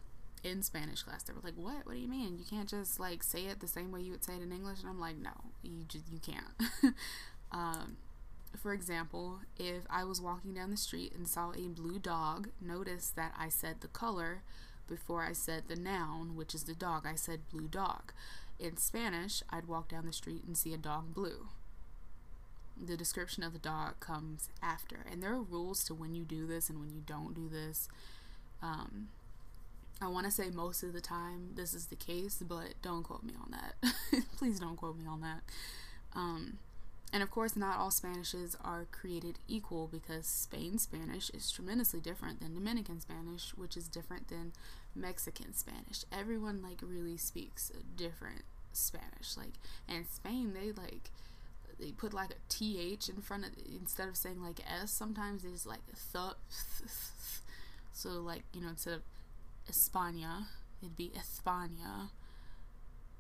[0.45, 1.23] in Spanish class.
[1.23, 1.87] They were like, "What?
[1.87, 2.39] What do you mean?
[2.39, 4.81] You can't just like say it the same way you would say it in English?"
[4.81, 6.95] And I'm like, "No, you just you can't."
[7.53, 7.97] um,
[8.57, 13.11] for example, if I was walking down the street and saw a blue dog, notice
[13.11, 14.43] that I said the color
[14.89, 17.07] before I said the noun, which is the dog.
[17.07, 18.13] I said blue dog.
[18.59, 21.49] In Spanish, I'd walk down the street and see a dog blue.
[22.81, 26.47] The description of the dog comes after, and there are rules to when you do
[26.47, 27.89] this and when you don't do this.
[28.63, 29.09] Um,
[30.01, 33.25] I want to say most of the time this is the case, but don't quote
[33.25, 34.23] me on that.
[34.37, 35.41] Please don't quote me on that.
[36.15, 36.59] Um,
[37.13, 42.41] and of course, not all Spanishes are created equal because Spain Spanish is tremendously different
[42.41, 44.53] than Dominican Spanish, which is different than
[44.95, 46.05] Mexican Spanish.
[46.13, 49.37] Everyone like really speaks different Spanish.
[49.37, 49.55] Like,
[49.89, 51.11] and Spain, they like
[51.81, 54.91] they put like a th in front of instead of saying like s.
[54.91, 55.81] Sometimes it's like
[56.13, 56.35] th.
[57.93, 59.03] So like you know instead of
[59.71, 60.47] España.
[60.83, 62.11] It'd be España,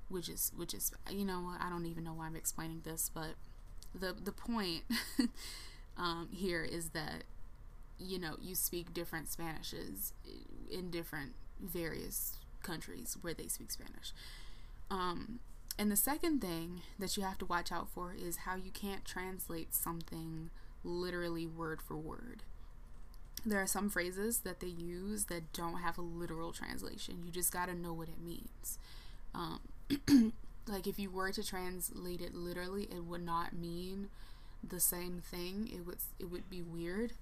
[0.08, 3.34] which is which is you know I don't even know why I'm explaining this, but
[3.94, 4.84] the the point
[5.96, 7.24] um, here is that
[7.98, 10.12] you know you speak different Spanishes
[10.70, 14.12] in different various countries where they speak Spanish.
[14.90, 15.40] Um,
[15.78, 19.04] and the second thing that you have to watch out for is how you can't
[19.04, 20.50] translate something
[20.82, 22.42] literally word for word
[23.48, 27.22] there are some phrases that they use that don't have a literal translation.
[27.24, 28.78] You just got to know what it means.
[29.34, 29.60] Um,
[30.66, 34.08] like if you were to translate it literally, it would not mean
[34.66, 35.70] the same thing.
[35.72, 37.12] It would it would be weird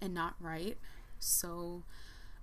[0.00, 0.76] and not right.
[1.18, 1.82] So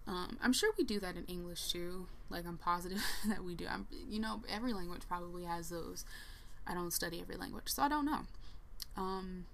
[0.07, 2.07] um, I'm sure we do that in English too.
[2.29, 3.65] Like I'm positive that we do.
[3.69, 6.05] I'm you know every language probably has those.
[6.67, 8.21] I don't study every language, so I don't know.
[8.97, 9.45] Um,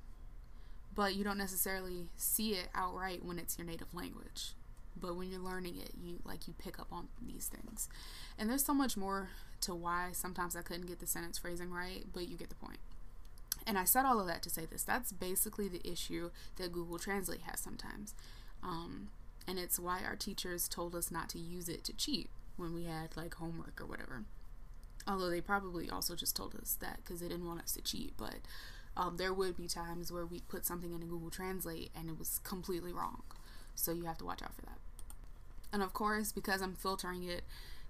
[0.94, 4.54] but you don't necessarily see it outright when it's your native language.
[5.00, 7.88] But when you're learning it you like you pick up on these things.
[8.38, 9.30] And there's so much more
[9.62, 12.80] to why sometimes i couldn't get the sentence phrasing right but you get the point.
[13.66, 14.84] And i said all of that to say this.
[14.84, 18.14] That's basically the issue that google translate has sometimes.
[18.64, 19.10] Um,
[19.48, 22.86] and it's why our teachers told us not to use it to cheat when we
[22.86, 24.24] had like homework or whatever.
[25.08, 28.14] Although they probably also just told us that because they didn't want us to cheat,
[28.18, 28.36] but
[28.98, 32.40] um, there would be times where we put something in Google Translate and it was
[32.44, 33.24] completely wrong.
[33.76, 34.78] So you have to watch out for that.
[35.74, 37.44] And of course, because I'm filtering it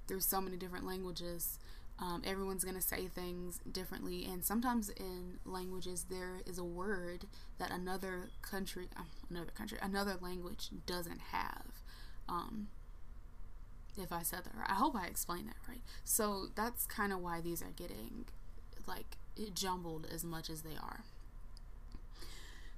[0.08, 1.58] through so many different languages,
[2.00, 4.26] um, everyone's going to say things differently.
[4.26, 7.26] And sometimes in languages, there is a word
[7.58, 11.82] that another country, um, another country, another language doesn't have.
[12.30, 12.68] Um,
[13.98, 14.70] if I said that right.
[14.70, 15.82] I hope I explained that right.
[16.04, 18.26] So that's kind of why these are getting
[18.88, 21.04] like it jumbled as much as they are.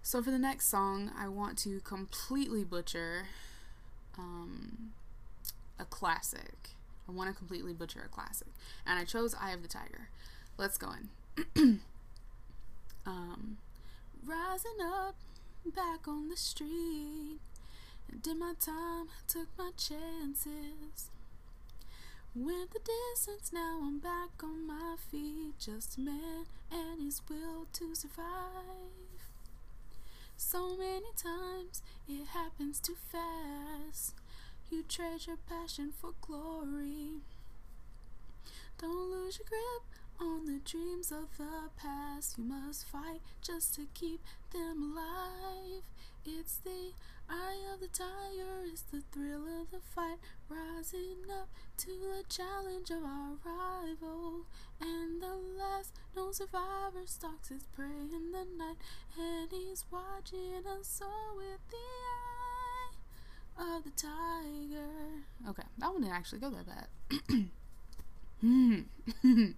[0.01, 3.27] So for the next song, I want to completely butcher
[4.17, 4.91] um,
[5.79, 6.69] a classic.
[7.07, 8.49] I want to completely butcher a classic,
[8.85, 10.09] and I chose "Eye of the Tiger."
[10.57, 10.89] Let's go
[11.55, 11.81] in.
[13.05, 13.57] um,
[14.25, 15.15] rising up,
[15.65, 17.39] back on the street.
[18.21, 21.09] Did my time, took my chances.
[22.35, 25.53] Went the distance, now I'm back on my feet.
[25.59, 28.23] Just a man and his will to survive.
[30.35, 34.15] So many times it happens too fast.
[34.71, 37.21] You trade your passion for glory.
[38.79, 39.83] Don't lose your grip
[40.19, 42.39] on the dreams of the past.
[42.39, 45.83] You must fight just to keep them alive.
[46.25, 46.93] It's the
[47.29, 50.17] eye of the tiger, is the thrill of the fight,
[50.49, 54.45] rising up to the challenge of our rival.
[54.81, 58.77] And the last known survivor stalks his prey in the night,
[59.17, 61.77] and he's watching us all with the
[63.63, 65.23] eye of the tiger.
[65.49, 66.87] Okay, that one didn't actually go that bad.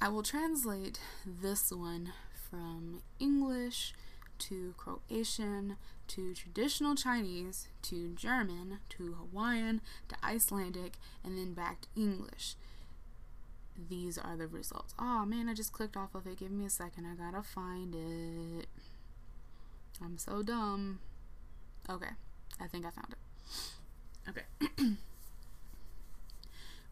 [0.00, 2.12] I will translate this one
[2.50, 3.94] from English
[4.48, 5.76] to Croatian
[6.08, 12.56] to traditional Chinese to German to Hawaiian to Icelandic and then back to English.
[13.88, 14.94] These are the results.
[14.98, 16.38] Oh man, I just clicked off of it.
[16.38, 17.06] Give me a second.
[17.06, 18.66] I gotta find it.
[20.02, 20.98] I'm so dumb.
[21.88, 22.10] Okay,
[22.60, 24.28] I think I found it.
[24.28, 24.42] Okay.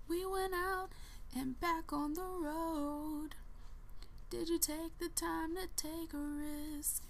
[0.08, 0.88] we went out
[1.36, 3.34] and back on the road.
[4.30, 7.02] Did you take the time to take a risk?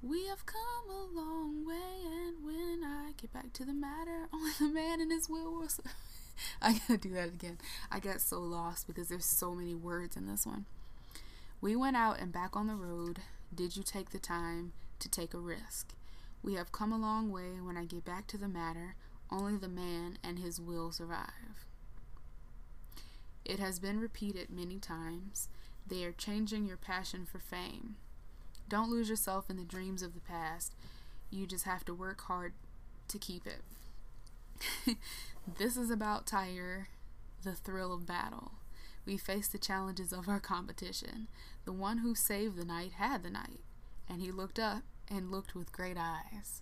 [0.00, 1.74] We have come a long way,
[2.06, 5.68] and when I get back to the matter, only the man and his will will.
[6.62, 7.58] I gotta do that again.
[7.90, 10.66] I got so lost because there's so many words in this one.
[11.60, 13.18] We went out and back on the road.
[13.52, 15.94] Did you take the time to take a risk?
[16.44, 17.60] We have come a long way.
[17.60, 18.94] When I get back to the matter,
[19.32, 21.66] only the man and his will survive.
[23.44, 25.48] It has been repeated many times.
[25.84, 27.96] They are changing your passion for fame.
[28.68, 30.74] Don't lose yourself in the dreams of the past.
[31.30, 32.52] You just have to work hard
[33.08, 34.96] to keep it.
[35.58, 36.88] this is about Tiger,
[37.42, 38.52] the thrill of battle.
[39.06, 41.28] We face the challenges of our competition.
[41.64, 43.60] The one who saved the night had the night,
[44.08, 46.60] and he looked up and looked with great eyes.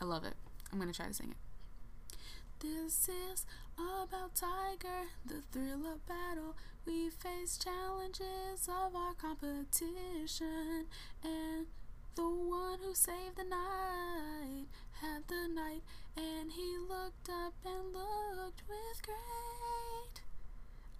[0.00, 0.34] I love it.
[0.72, 2.16] I'm going to try to sing it.
[2.60, 3.44] This is
[3.76, 6.56] about Tiger, the thrill of battle.
[6.86, 10.86] We face challenges of our competition,
[11.24, 11.66] and
[12.14, 14.66] the one who saved the night
[15.00, 15.82] had the night,
[16.16, 20.22] and he looked up and looked with great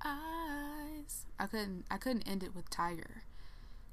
[0.05, 1.27] eyes.
[1.39, 3.23] I couldn't I couldn't end it with tiger,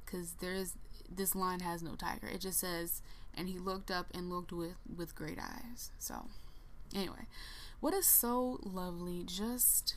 [0.07, 0.73] cause there's
[1.07, 2.27] this line has no tiger.
[2.27, 3.03] It just says,
[3.35, 5.91] and he looked up and looked with with great eyes.
[5.99, 6.25] So.
[6.95, 7.25] Anyway,
[7.79, 9.95] what is so lovely, just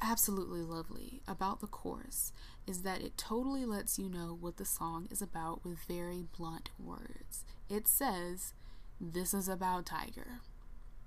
[0.00, 2.32] absolutely lovely about the chorus
[2.66, 6.70] is that it totally lets you know what the song is about with very blunt
[6.78, 7.44] words.
[7.68, 8.54] It says,
[9.00, 10.40] This is about Tiger,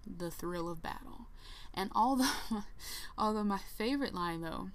[0.05, 1.27] the thrill of battle.
[1.73, 2.29] And although,
[3.17, 4.69] although my favorite line, though,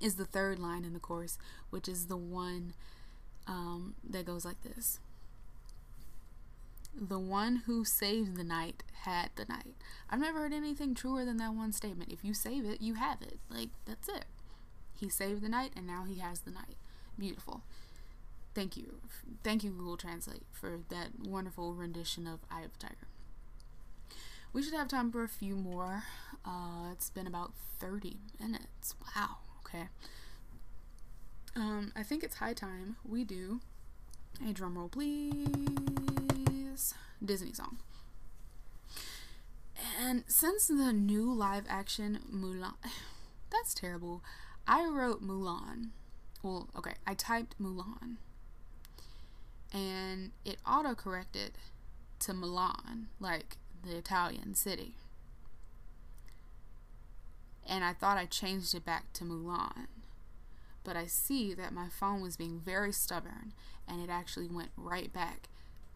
[0.00, 1.38] is the third line in the chorus,
[1.70, 2.74] which is the one
[3.46, 5.00] um, that goes like this
[7.00, 9.74] the one who saved the night had the night.
[10.10, 12.12] I've never heard anything truer than that one statement.
[12.12, 13.38] If you save it, you have it.
[13.48, 14.24] Like, that's it.
[14.98, 16.76] He saved the night and now he has the night.
[17.18, 17.62] Beautiful.
[18.54, 18.96] Thank you.
[19.44, 23.06] Thank you, Google Translate, for that wonderful rendition of Eye of the Tiger.
[24.52, 26.04] We should have time for a few more.
[26.44, 28.94] Uh, it's been about 30 minutes.
[29.14, 29.36] Wow.
[29.64, 29.88] Okay.
[31.54, 33.60] Um, I think it's high time we do
[34.48, 36.37] a drum roll, please.
[37.24, 37.78] Disney song.
[40.00, 42.74] And since the new live action Mulan,
[43.50, 44.22] that's terrible.
[44.66, 45.90] I wrote Mulan.
[46.42, 48.16] Well, okay, I typed Mulan.
[49.72, 51.52] And it auto corrected
[52.20, 54.94] to Milan, like the Italian city.
[57.66, 59.88] And I thought I changed it back to Mulan.
[60.84, 63.52] But I see that my phone was being very stubborn
[63.86, 65.48] and it actually went right back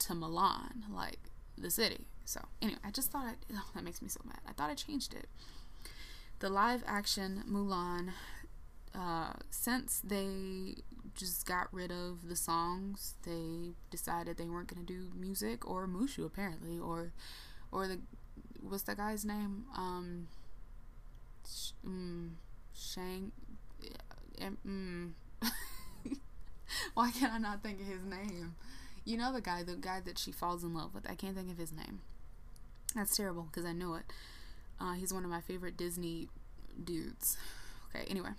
[0.06, 1.18] to Milan, like
[1.56, 2.06] the city.
[2.24, 4.38] So, anyway, I just thought I, oh, that makes me so mad.
[4.48, 5.26] I thought I changed it.
[6.40, 8.10] The live action Mulan,
[8.94, 10.76] uh, since they
[11.14, 15.86] just got rid of the songs, they decided they weren't going to do music or
[15.86, 17.12] Mushu apparently, or,
[17.70, 18.00] or the,
[18.60, 19.66] what's that guy's name?
[19.76, 20.28] Um,
[21.46, 22.30] sh- mm,
[22.74, 23.30] Shang,
[24.66, 25.12] mm,
[26.94, 28.54] why can't I not think of his name?
[29.04, 31.10] You know the guy, the guy that she falls in love with.
[31.10, 32.00] I can't think of his name.
[32.94, 34.04] That's terrible because I know it.
[34.80, 36.28] Uh, he's one of my favorite Disney
[36.82, 37.36] dudes.
[37.94, 38.30] Okay, anyway.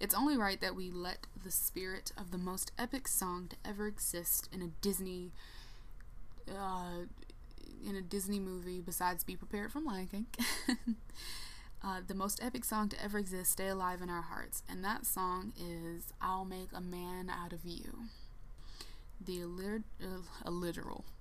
[0.00, 3.86] It's only right that we let the spirit of the most epic song to ever
[3.86, 5.30] exist in a Disney
[6.48, 7.06] uh,
[7.86, 10.26] in a Disney movie besides Be Prepared from Lion King.
[11.84, 15.06] uh, the most epic song to ever exist stay alive in our hearts, and that
[15.06, 18.04] song is I'll Make a Man Out of You
[19.24, 20.50] the allir- uh,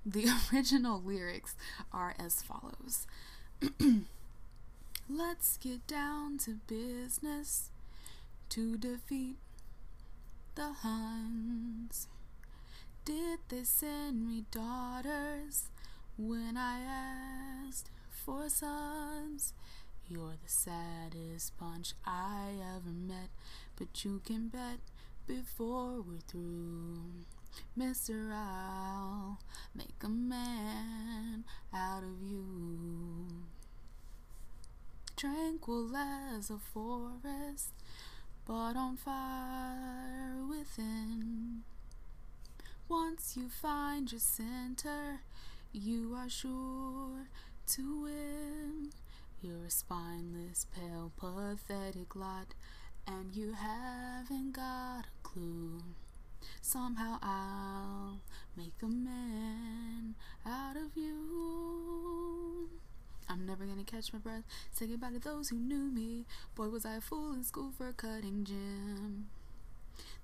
[0.05, 1.55] the original lyrics
[1.91, 3.07] are as follows.
[5.09, 7.69] Let's get down to business
[8.49, 9.37] to defeat
[10.55, 12.07] the huns.
[13.05, 15.65] Did they send me daughters
[16.17, 19.53] when i asked for sons?
[20.07, 23.29] You're the saddest bunch i ever met
[23.77, 24.79] but you can bet
[25.27, 27.25] before we're through
[27.75, 29.39] Mister, I'll
[29.73, 33.27] make a man out of you.
[35.15, 37.73] Tranquil as a forest,
[38.45, 41.63] but on fire within.
[42.89, 45.21] Once you find your center,
[45.71, 47.29] you are sure
[47.67, 48.89] to win.
[49.41, 52.53] You're a spineless, pale, pathetic lot,
[53.07, 55.81] and you haven't got a clue.
[56.62, 58.21] Somehow I'll
[58.56, 62.69] make a man out of you.
[63.28, 64.43] I'm never gonna catch my breath.
[64.71, 66.26] Say goodbye to those who knew me.
[66.56, 69.28] Boy, was I a fool in school for cutting gym.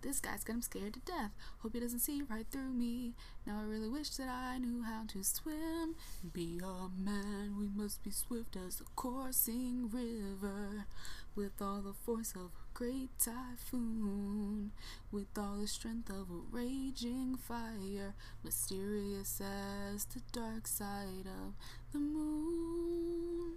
[0.01, 1.31] This guy's got him scared to death.
[1.59, 3.13] Hope he doesn't see right through me.
[3.45, 5.95] Now I really wish that I knew how to swim.
[6.33, 10.85] Be a man, we must be swift as a coursing river.
[11.35, 14.71] With all the force of great typhoon.
[15.11, 18.13] With all the strength of a raging fire.
[18.43, 21.55] Mysterious as the dark side of
[21.91, 23.55] the moon.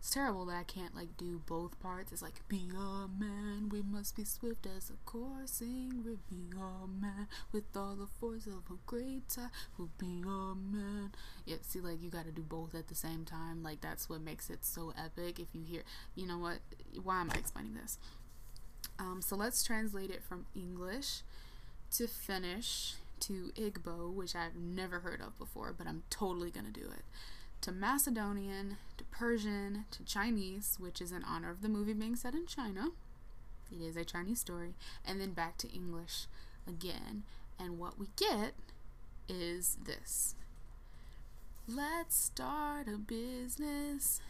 [0.00, 2.10] It's terrible that I can't like do both parts.
[2.10, 6.16] It's like be a man, we must be swift as a coursing river.
[6.30, 9.50] Be a man with all the force of a great tide.
[9.76, 11.12] Will be a man.
[11.44, 13.62] Yeah, see, like you got to do both at the same time.
[13.62, 15.38] Like that's what makes it so epic.
[15.38, 15.82] If you hear,
[16.14, 16.60] you know what?
[17.02, 17.98] Why am I explaining this?
[18.98, 21.20] Um, so let's translate it from English
[21.96, 26.84] to Finnish to Igbo, which I've never heard of before, but I'm totally gonna do
[26.84, 27.04] it
[27.62, 28.78] to Macedonian,
[29.10, 32.88] Persian, to Chinese, which is in honor of the movie being set in China.
[33.72, 36.26] It is a Chinese story, and then back to English
[36.66, 37.24] again.
[37.58, 38.54] And what we get
[39.28, 40.34] is this
[41.68, 44.20] Let's start a business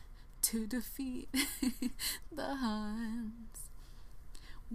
[0.43, 1.29] to defeat
[2.33, 3.71] the Huns.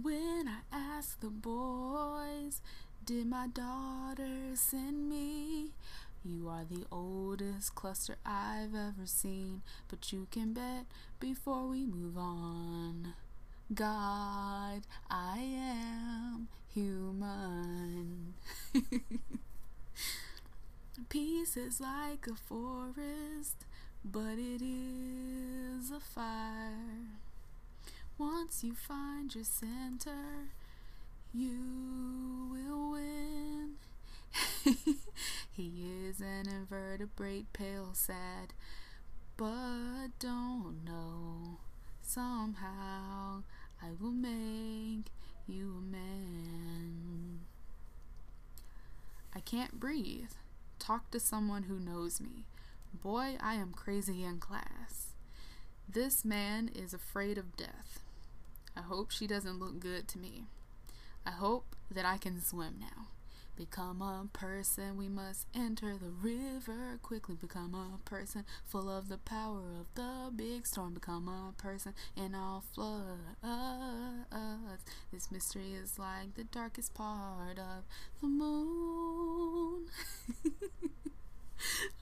[0.00, 2.60] When I asked the boys,
[3.04, 5.70] did my daughter send me?
[6.26, 10.86] You are the oldest cluster I've ever seen, but you can bet
[11.20, 13.14] before we move on.
[13.72, 18.34] God, I am human.
[21.08, 23.64] Peace is like a forest,
[24.04, 27.18] but it is a fire.
[28.18, 30.48] Once you find your center,
[31.34, 33.74] you will win.
[35.56, 38.52] he is an invertebrate, pale, sad,
[39.38, 41.58] but don't know.
[42.02, 43.42] Somehow
[43.82, 45.06] I will make
[45.46, 47.40] you a man.
[49.34, 50.32] I can't breathe.
[50.78, 52.44] Talk to someone who knows me.
[52.92, 55.14] Boy, I am crazy in class.
[55.88, 58.00] This man is afraid of death.
[58.76, 60.44] I hope she doesn't look good to me.
[61.24, 63.06] I hope that I can swim now.
[63.56, 67.34] Become a person, we must enter the river quickly.
[67.34, 70.94] Become a person full of the power of the big storm.
[70.94, 73.22] Become a person in all floods.
[75.12, 77.84] This mystery is like the darkest part of
[78.20, 79.86] the moon.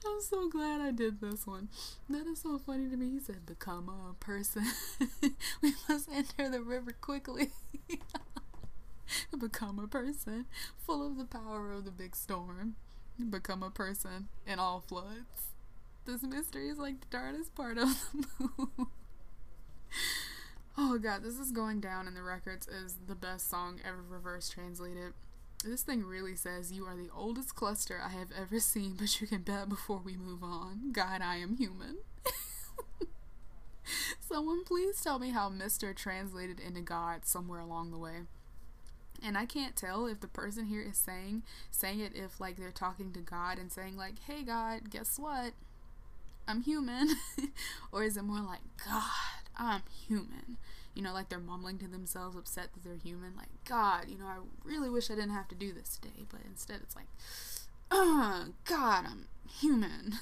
[0.05, 1.69] I'm so glad I did this one.
[2.09, 3.09] That is so funny to me.
[3.11, 4.65] He said, Become a person.
[5.61, 7.49] we must enter the river quickly.
[9.39, 10.45] Become a person
[10.85, 12.75] full of the power of the big storm.
[13.29, 15.51] Become a person in all floods.
[16.05, 18.87] This mystery is like the darkest part of the moon.
[20.77, 24.49] oh god, this is going down in the records as the best song ever reverse
[24.49, 25.13] translated.
[25.63, 29.25] This thing really says, You are the oldest cluster I have ever seen, but you
[29.27, 30.91] can bet before we move on.
[30.91, 31.97] God, I am human.
[34.19, 35.95] Someone please tell me how Mr.
[35.95, 38.23] translated into God somewhere along the way.
[39.25, 42.71] And I can't tell if the person here is saying saying it if like they're
[42.71, 45.53] talking to God and saying like, "Hey God, guess what?
[46.47, 47.09] I'm human."
[47.91, 49.01] or is it more like, "God,
[49.57, 50.57] I'm human."
[50.95, 53.35] you know, like they're mumbling to themselves, upset that they're human.
[53.35, 56.25] Like, God, you know, I really wish I didn't have to do this today.
[56.29, 57.07] But instead, it's like,
[57.91, 59.27] oh, God, I'm
[59.59, 60.13] human.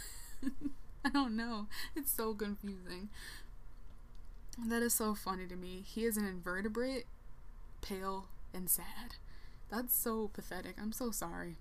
[1.06, 1.68] I don't know.
[1.96, 3.10] It's so confusing.
[4.68, 5.84] That is so funny to me.
[5.86, 7.06] He is an invertebrate,
[7.82, 9.16] pale, and sad.
[9.70, 10.76] That's so pathetic.
[10.82, 11.58] I'm so sorry.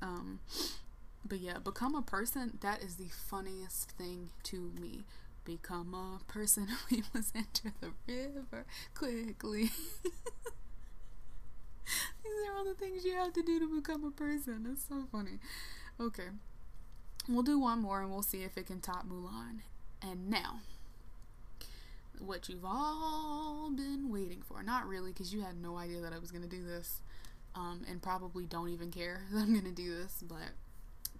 [0.00, 0.40] Um,
[1.24, 2.58] but yeah, become a person.
[2.60, 5.04] That is the funniest thing to me
[5.44, 6.68] Become a person.
[6.90, 8.64] We must enter the river
[8.94, 9.70] quickly.
[12.22, 14.68] These are all the things you have to do to become a person.
[14.70, 15.38] It's so funny.
[15.98, 16.28] Okay.
[17.28, 19.60] We'll do one more and we'll see if it can top Mulan.
[20.00, 20.60] And now,
[22.24, 24.62] what you've all been waiting for.
[24.62, 27.00] Not really, because you had no idea that I was going to do this.
[27.54, 30.24] Um, and probably don't even care that I'm going to do this.
[30.26, 30.52] But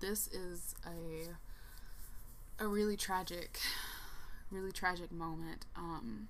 [0.01, 1.29] this is a
[2.63, 3.59] a really tragic
[4.51, 6.29] really tragic moment um,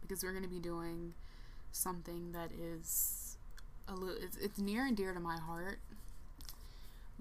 [0.00, 1.12] because we're going to be doing
[1.72, 3.36] something that is
[3.88, 5.78] a little it's, it's near and dear to my heart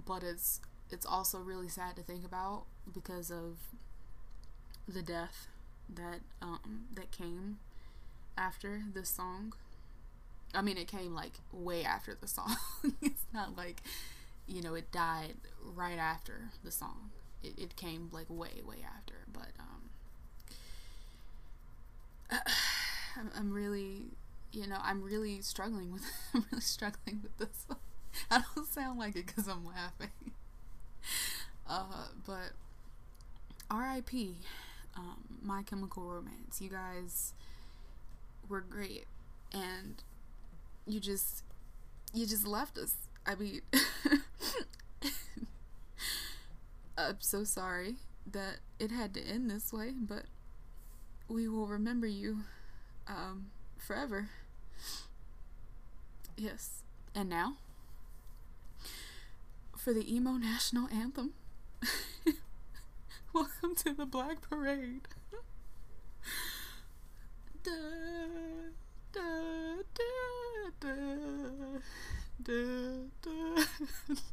[0.06, 3.58] but it's it's also really sad to think about because of
[4.88, 5.48] the death
[5.96, 7.58] that um, that came
[8.38, 9.54] after this song
[10.54, 12.56] I mean it came like way after the song
[13.02, 13.82] it's not like
[14.48, 15.36] you know it died
[15.76, 17.12] right after the song
[17.44, 19.90] it, it came like way way after but um,
[23.18, 24.04] I'm, I'm really,
[24.52, 26.04] you know, I'm really struggling with.
[26.34, 27.66] I'm really struggling with this.
[28.32, 30.12] I don't sound like it because I'm laughing.
[31.68, 32.52] Uh, but
[33.70, 34.36] R.I.P.
[34.96, 36.62] Um, My Chemical Romance.
[36.62, 37.34] You guys
[38.48, 39.06] were great,
[39.52, 40.02] and
[40.86, 41.44] you just,
[42.14, 42.96] you just left us.
[43.26, 43.62] I mean,
[46.98, 47.96] I'm so sorry
[48.32, 50.24] that it had to end this way, but
[51.28, 52.40] we will remember you
[53.08, 54.30] um, forever.
[56.38, 56.84] Yes.
[57.16, 57.56] And now,
[59.78, 61.34] for the emo national anthem,
[63.34, 65.08] welcome to the Black Parade.
[67.64, 67.72] da,
[69.12, 69.22] da,
[69.92, 70.12] da,
[70.80, 70.94] da,
[72.44, 72.54] da,
[73.24, 73.56] da,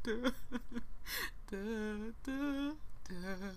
[0.03, 1.61] da,
[2.23, 2.73] da,
[3.09, 3.51] da.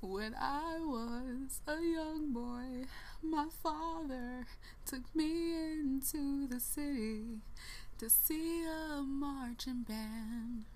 [0.00, 2.86] When I was a young boy,
[3.22, 4.46] my father
[4.86, 7.40] took me into the city
[7.98, 10.66] to see a marching band.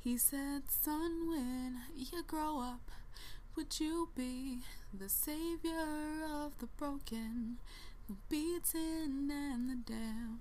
[0.00, 2.90] He said, Son, when you grow up,
[3.56, 4.60] would you be
[4.96, 7.58] the savior of the broken,
[8.08, 10.38] the beaten, and the damned?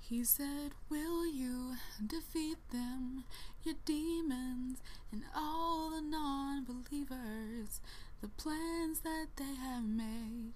[0.00, 3.24] He said, Will you defeat them,
[3.62, 4.78] your demons,
[5.12, 7.80] and all the non believers,
[8.20, 10.54] the plans that they have made?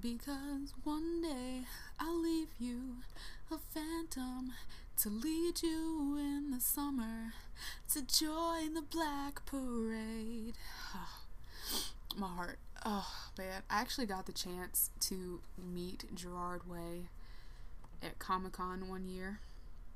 [0.00, 1.64] Because one day
[2.00, 2.96] I'll leave you
[3.50, 4.52] a phantom
[4.98, 7.34] to lead you in the summer
[7.92, 10.54] to join the black parade.
[12.16, 12.58] my heart.
[12.84, 17.08] Oh man, I actually got the chance to meet Gerard Way
[18.02, 19.40] at Comic Con one year,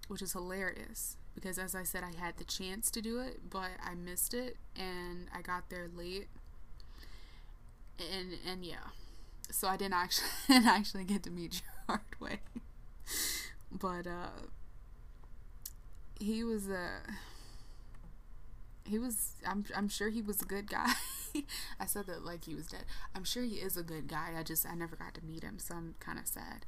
[0.08, 3.70] which is hilarious because, as I said, I had the chance to do it, but
[3.82, 6.28] I missed it and I got there late.
[7.98, 8.88] And and yeah,
[9.50, 12.40] so I didn't actually didn't actually get to meet Gerard Way,
[13.70, 14.46] but uh,
[16.20, 17.00] he was a.
[18.84, 20.92] He was I'm I'm sure he was a good guy.
[21.80, 22.84] I said that like he was dead.
[23.14, 24.30] I'm sure he is a good guy.
[24.36, 26.64] I just I never got to meet him, so I'm kind of sad.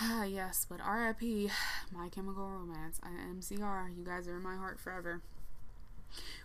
[0.00, 1.50] Ah, yes, but RIP,
[1.92, 5.20] My Chemical Romance, MCR, you guys are in my heart forever.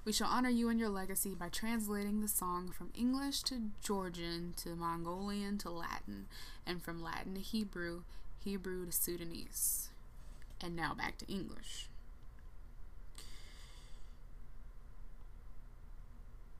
[0.06, 4.54] We shall honor you and your legacy by translating the song from English to Georgian
[4.58, 6.28] to Mongolian to Latin,
[6.66, 8.02] and from Latin to Hebrew,
[8.44, 9.90] Hebrew to Sudanese.
[10.62, 11.89] And now back to English.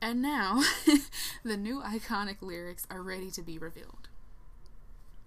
[0.02, 0.62] And now,
[1.44, 4.08] the new iconic lyrics are ready to be revealed.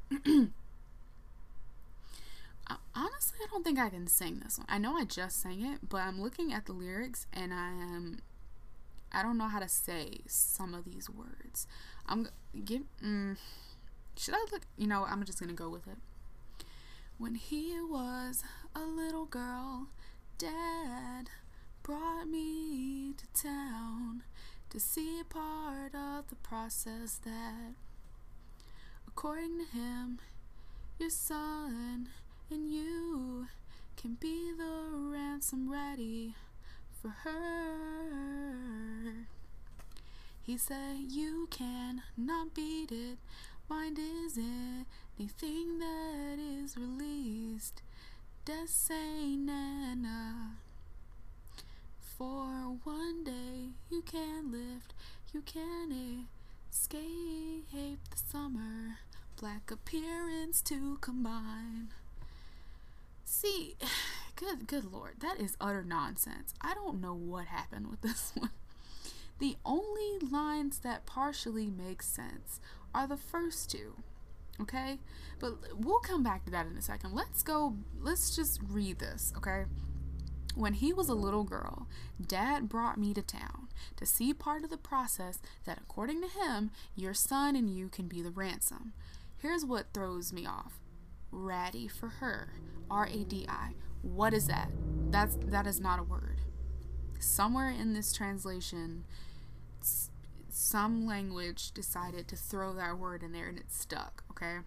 [2.96, 4.68] Honestly, I don't think I can sing this one.
[4.70, 8.20] I know I just sang it, but I'm looking at the lyrics and I am.
[9.12, 11.68] I don't know how to say some of these words.
[12.08, 12.30] I'm
[12.64, 12.84] give.
[13.04, 13.38] Mm,
[14.18, 14.64] should I look?
[14.78, 15.98] You know, I'm just gonna go with it.
[17.18, 18.44] When he was
[18.76, 19.88] a little girl,
[20.38, 21.30] Dad
[21.84, 24.24] brought me to town
[24.74, 27.76] to see a part of the process that,
[29.08, 30.18] according to him,
[30.98, 32.10] your son
[32.50, 33.46] and you
[33.96, 36.34] can be the ransom ready
[37.00, 38.56] for her.
[40.42, 43.20] He said, You can not beat it.
[43.70, 47.84] Mind is anything that is released.
[48.44, 50.63] Death ain't enough.
[52.24, 54.94] For one day you can lift,
[55.34, 56.26] you can
[56.72, 59.00] escape the summer,
[59.38, 61.90] black appearance to combine.
[63.26, 63.76] See,
[64.38, 66.54] good good lord, that is utter nonsense.
[66.62, 68.52] I don't know what happened with this one.
[69.40, 72.62] The only lines that partially make sense
[72.96, 73.96] are the first two.
[74.62, 75.00] Okay?
[75.42, 77.14] But we'll come back to that in a second.
[77.14, 79.66] Let's go, let's just read this, okay?
[80.56, 81.88] When he was a little girl,
[82.24, 86.72] Dad brought me to town to see part of the process that, according to him,
[86.96, 88.94] your son and you can be the ransom.
[89.38, 90.80] Here's what throws me off
[91.32, 92.54] Ratty for her.
[92.90, 93.72] R A D I.
[94.04, 94.70] What is that?
[95.10, 96.42] That's that is not a word.
[97.20, 99.06] Somewhere in this translation,
[100.50, 104.58] some language decided to throw that word in there and it stuck, okay?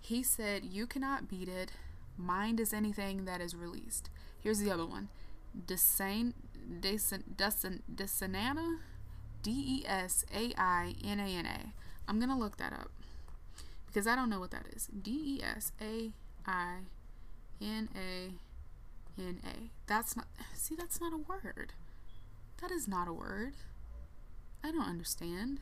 [0.00, 1.72] He said, You cannot beat it.
[2.16, 4.10] Mind is anything that is released.
[4.42, 5.08] Here's the other one.
[5.66, 6.34] Desain,
[6.80, 7.22] Desan,
[7.92, 8.78] Desanana?
[9.42, 11.72] D E S A I N A N A.
[12.08, 12.90] I'm going to look that up
[13.86, 14.88] because I don't know what that is.
[14.88, 16.12] D E S A
[16.46, 16.78] I
[17.60, 18.32] N A
[19.20, 19.70] N A.
[19.86, 21.72] That's not, see, that's not a word.
[22.60, 23.54] That is not a word.
[24.62, 25.60] I don't understand.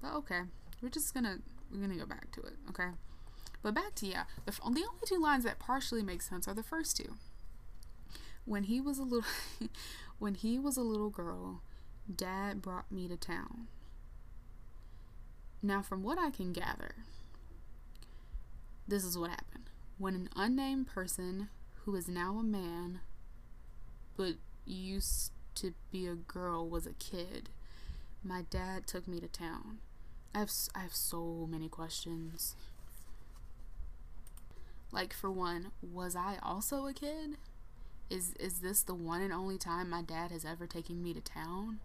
[0.00, 0.40] But okay,
[0.80, 1.38] we're just gonna,
[1.70, 2.90] we're gonna go back to it, okay?
[3.62, 6.62] But back to yeah, the, the only two lines that partially make sense are the
[6.62, 7.14] first two.
[8.44, 9.28] When he was a little,
[10.18, 11.62] when he was a little girl,
[12.14, 13.68] Dad brought me to town.
[15.62, 16.94] Now, from what I can gather,
[18.88, 19.70] this is what happened.
[19.98, 21.50] When an unnamed person
[21.84, 23.00] who is now a man,
[24.16, 27.50] but used to be a girl, was a kid,
[28.24, 29.78] my dad took me to town.
[30.34, 32.54] I have I have so many questions.
[34.92, 37.36] Like for one, was I also a kid?
[38.08, 41.20] Is is this the one and only time my dad has ever taken me to
[41.20, 41.78] town?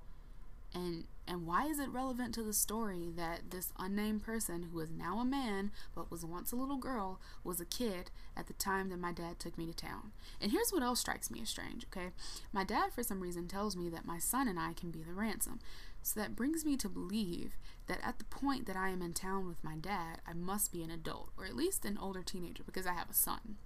[0.74, 4.92] And and why is it relevant to the story that this unnamed person who is
[4.92, 8.90] now a man but was once a little girl was a kid at the time
[8.90, 10.12] that my dad took me to town?
[10.42, 12.10] And here's what else strikes me as strange, okay?
[12.52, 15.14] My dad for some reason tells me that my son and I can be the
[15.14, 15.60] ransom.
[16.04, 17.56] So that brings me to believe
[17.88, 20.84] that at the point that I am in town with my dad, I must be
[20.84, 23.58] an adult, or at least an older teenager, because I have a son.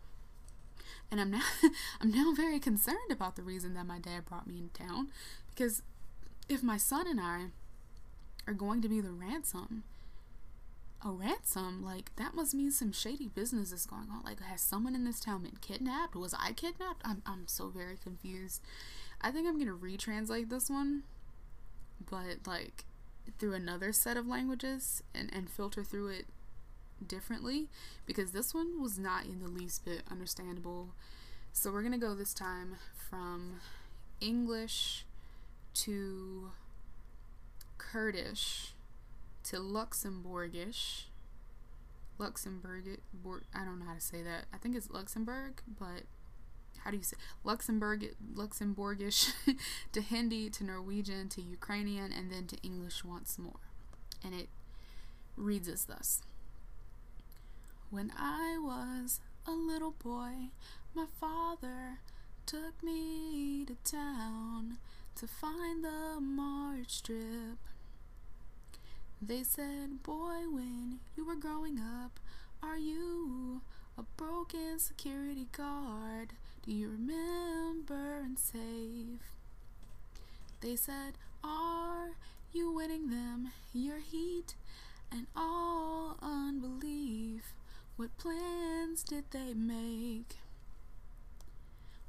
[1.11, 1.41] And I'm now
[2.01, 5.09] I'm now very concerned about the reason that my dad brought me in town,
[5.49, 5.81] because
[6.47, 7.47] if my son and I
[8.47, 9.83] are going to be the ransom,
[11.05, 14.23] a ransom, like that must mean some shady business is going on.
[14.23, 16.15] Like, has someone in this town been kidnapped?
[16.15, 17.01] Was I kidnapped?
[17.05, 18.61] I'm I'm so very confused.
[19.21, 21.03] I think I'm gonna retranslate this one
[22.07, 22.85] but like
[23.37, 26.25] through another set of languages and, and filter through it
[27.05, 27.69] differently
[28.05, 30.89] because this one was not in the least bit understandable.
[31.53, 32.75] So we're gonna go this time
[33.09, 33.61] from
[34.21, 35.05] English
[35.75, 36.51] to
[37.77, 38.73] Kurdish
[39.45, 41.05] to Luxembourgish.
[42.17, 42.99] Luxembourg,
[43.55, 44.45] I don't know how to say that.
[44.53, 46.03] I think it's Luxembourg, but
[46.83, 49.33] how do you say Luxembourg Luxembourgish
[49.91, 53.59] to Hindi to Norwegian to Ukrainian and then to English once more.
[54.23, 54.49] And it
[55.35, 56.21] reads as thus.
[57.89, 60.51] When I was a little boy,
[60.93, 61.99] my father
[62.45, 64.77] took me to town
[65.15, 67.57] to find the march strip.
[69.21, 72.19] They said, Boy, when you were growing up,
[72.63, 73.61] are you
[73.97, 76.33] a broken security guard?
[76.69, 79.23] You remember and save?
[80.61, 81.13] They said,
[81.43, 82.11] Are
[82.53, 84.53] you winning them your heat
[85.11, 87.53] and all unbelief?
[87.95, 90.35] What plans did they make?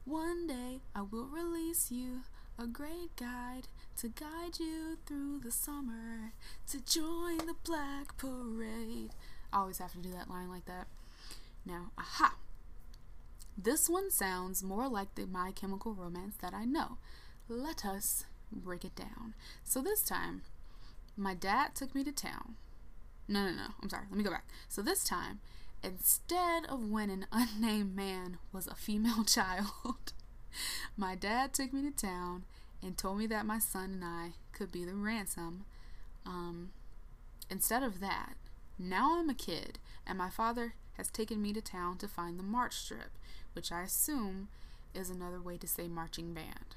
[0.04, 2.20] One day I will release you,
[2.58, 6.34] a great guide to guide you through the summer,
[6.68, 9.12] to join the black parade.
[9.54, 10.86] I always have to do that line like that.
[11.64, 12.34] Now, aha!
[13.62, 16.96] This one sounds more like the My Chemical Romance that I know.
[17.46, 19.34] Let us break it down.
[19.64, 20.42] So this time,
[21.14, 22.54] my dad took me to town.
[23.28, 23.66] No, no, no.
[23.82, 24.04] I'm sorry.
[24.08, 24.46] Let me go back.
[24.68, 25.40] So this time,
[25.84, 30.14] instead of when an unnamed man was a female child,
[30.96, 32.44] my dad took me to town
[32.82, 35.66] and told me that my son and I could be the ransom.
[36.24, 36.70] Um,
[37.50, 38.36] instead of that,
[38.78, 42.42] now I'm a kid, and my father has taken me to town to find the
[42.42, 43.11] march strip,
[43.53, 44.48] which I assume
[44.94, 46.76] is another way to say marching band.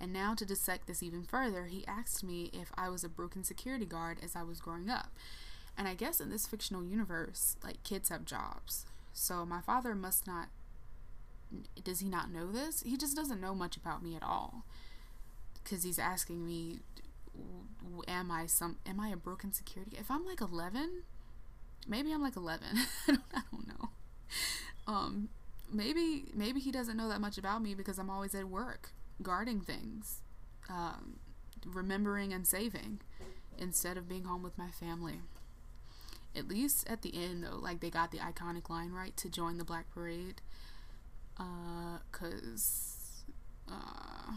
[0.00, 3.44] And now, to dissect this even further, he asked me if I was a broken
[3.44, 5.10] security guard as I was growing up.
[5.78, 8.84] And I guess in this fictional universe, like kids have jobs.
[9.12, 10.48] So my father must not.
[11.84, 12.82] Does he not know this?
[12.82, 14.64] He just doesn't know much about me at all.
[15.62, 16.80] Because he's asking me,
[18.08, 18.78] am I some.
[18.86, 19.92] Am I a broken security?
[19.92, 20.02] Guard?
[20.02, 21.02] If I'm like 11,
[21.86, 22.66] maybe I'm like 11.
[23.08, 23.90] I don't know.
[24.86, 25.28] Um,
[25.72, 28.92] maybe maybe he doesn't know that much about me because I'm always at work
[29.22, 30.22] guarding things,
[30.68, 31.16] um,
[31.64, 33.00] remembering and saving
[33.58, 35.20] instead of being home with my family.
[36.34, 39.58] At least at the end, though, like they got the iconic line right to join
[39.58, 40.40] the Black Parade.
[41.38, 43.24] Uh, cause,
[43.68, 44.32] uh,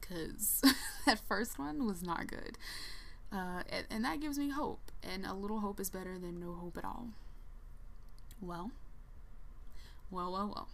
[0.00, 0.62] cause
[1.06, 2.58] that first one was not good.
[3.32, 4.92] Uh, and, and that gives me hope.
[5.02, 7.08] And a little hope is better than no hope at all.
[8.40, 8.70] Well,
[10.10, 10.68] well, well, well.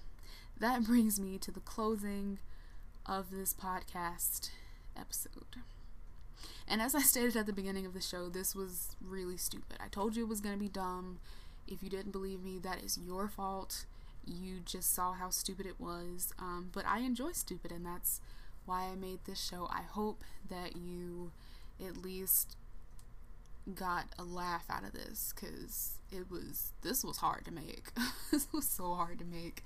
[0.59, 2.39] That brings me to the closing
[3.07, 4.51] of this podcast
[4.97, 5.57] episode.
[6.69, 9.79] And as I stated at the beginning of the show, this was really stupid.
[9.81, 11.19] I told you it was going to be dumb.
[11.67, 13.87] If you didn't believe me, that is your fault.
[14.25, 16.33] You just saw how stupid it was.
[16.39, 18.21] Um, but I enjoy stupid, and that's
[18.67, 19.69] why I made this show.
[19.71, 21.33] I hope that you
[21.85, 22.57] at least
[23.75, 27.93] got a laugh out of this because it was this was hard to make.
[28.31, 29.63] This was so hard to make.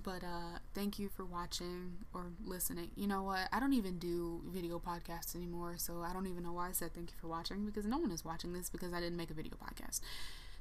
[0.00, 2.90] But uh thank you for watching or listening.
[2.96, 3.48] You know what?
[3.52, 6.94] I don't even do video podcasts anymore so i don't even know why i said
[6.94, 9.34] thank you for watching because no one is watching this because i didn't make a
[9.34, 10.00] video podcast.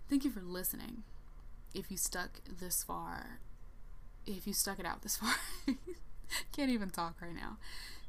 [0.09, 1.03] Thank you for listening.
[1.73, 3.39] If you stuck this far
[4.25, 5.35] if you stuck it out this far
[6.51, 7.57] can't even talk right now.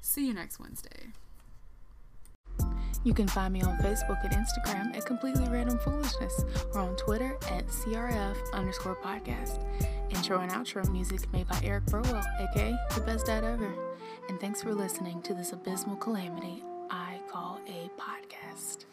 [0.00, 1.12] See you next wednesday
[3.04, 7.36] you can find me on Facebook and Instagram at Completely Random Foolishness or on Twitter
[7.50, 9.64] at CRF underscore podcast.
[10.10, 13.72] Intro and outro music made by Eric Burwell, aka The Best Dad Ever.
[14.28, 18.87] And thanks for listening to this abysmal calamity I call a podcast.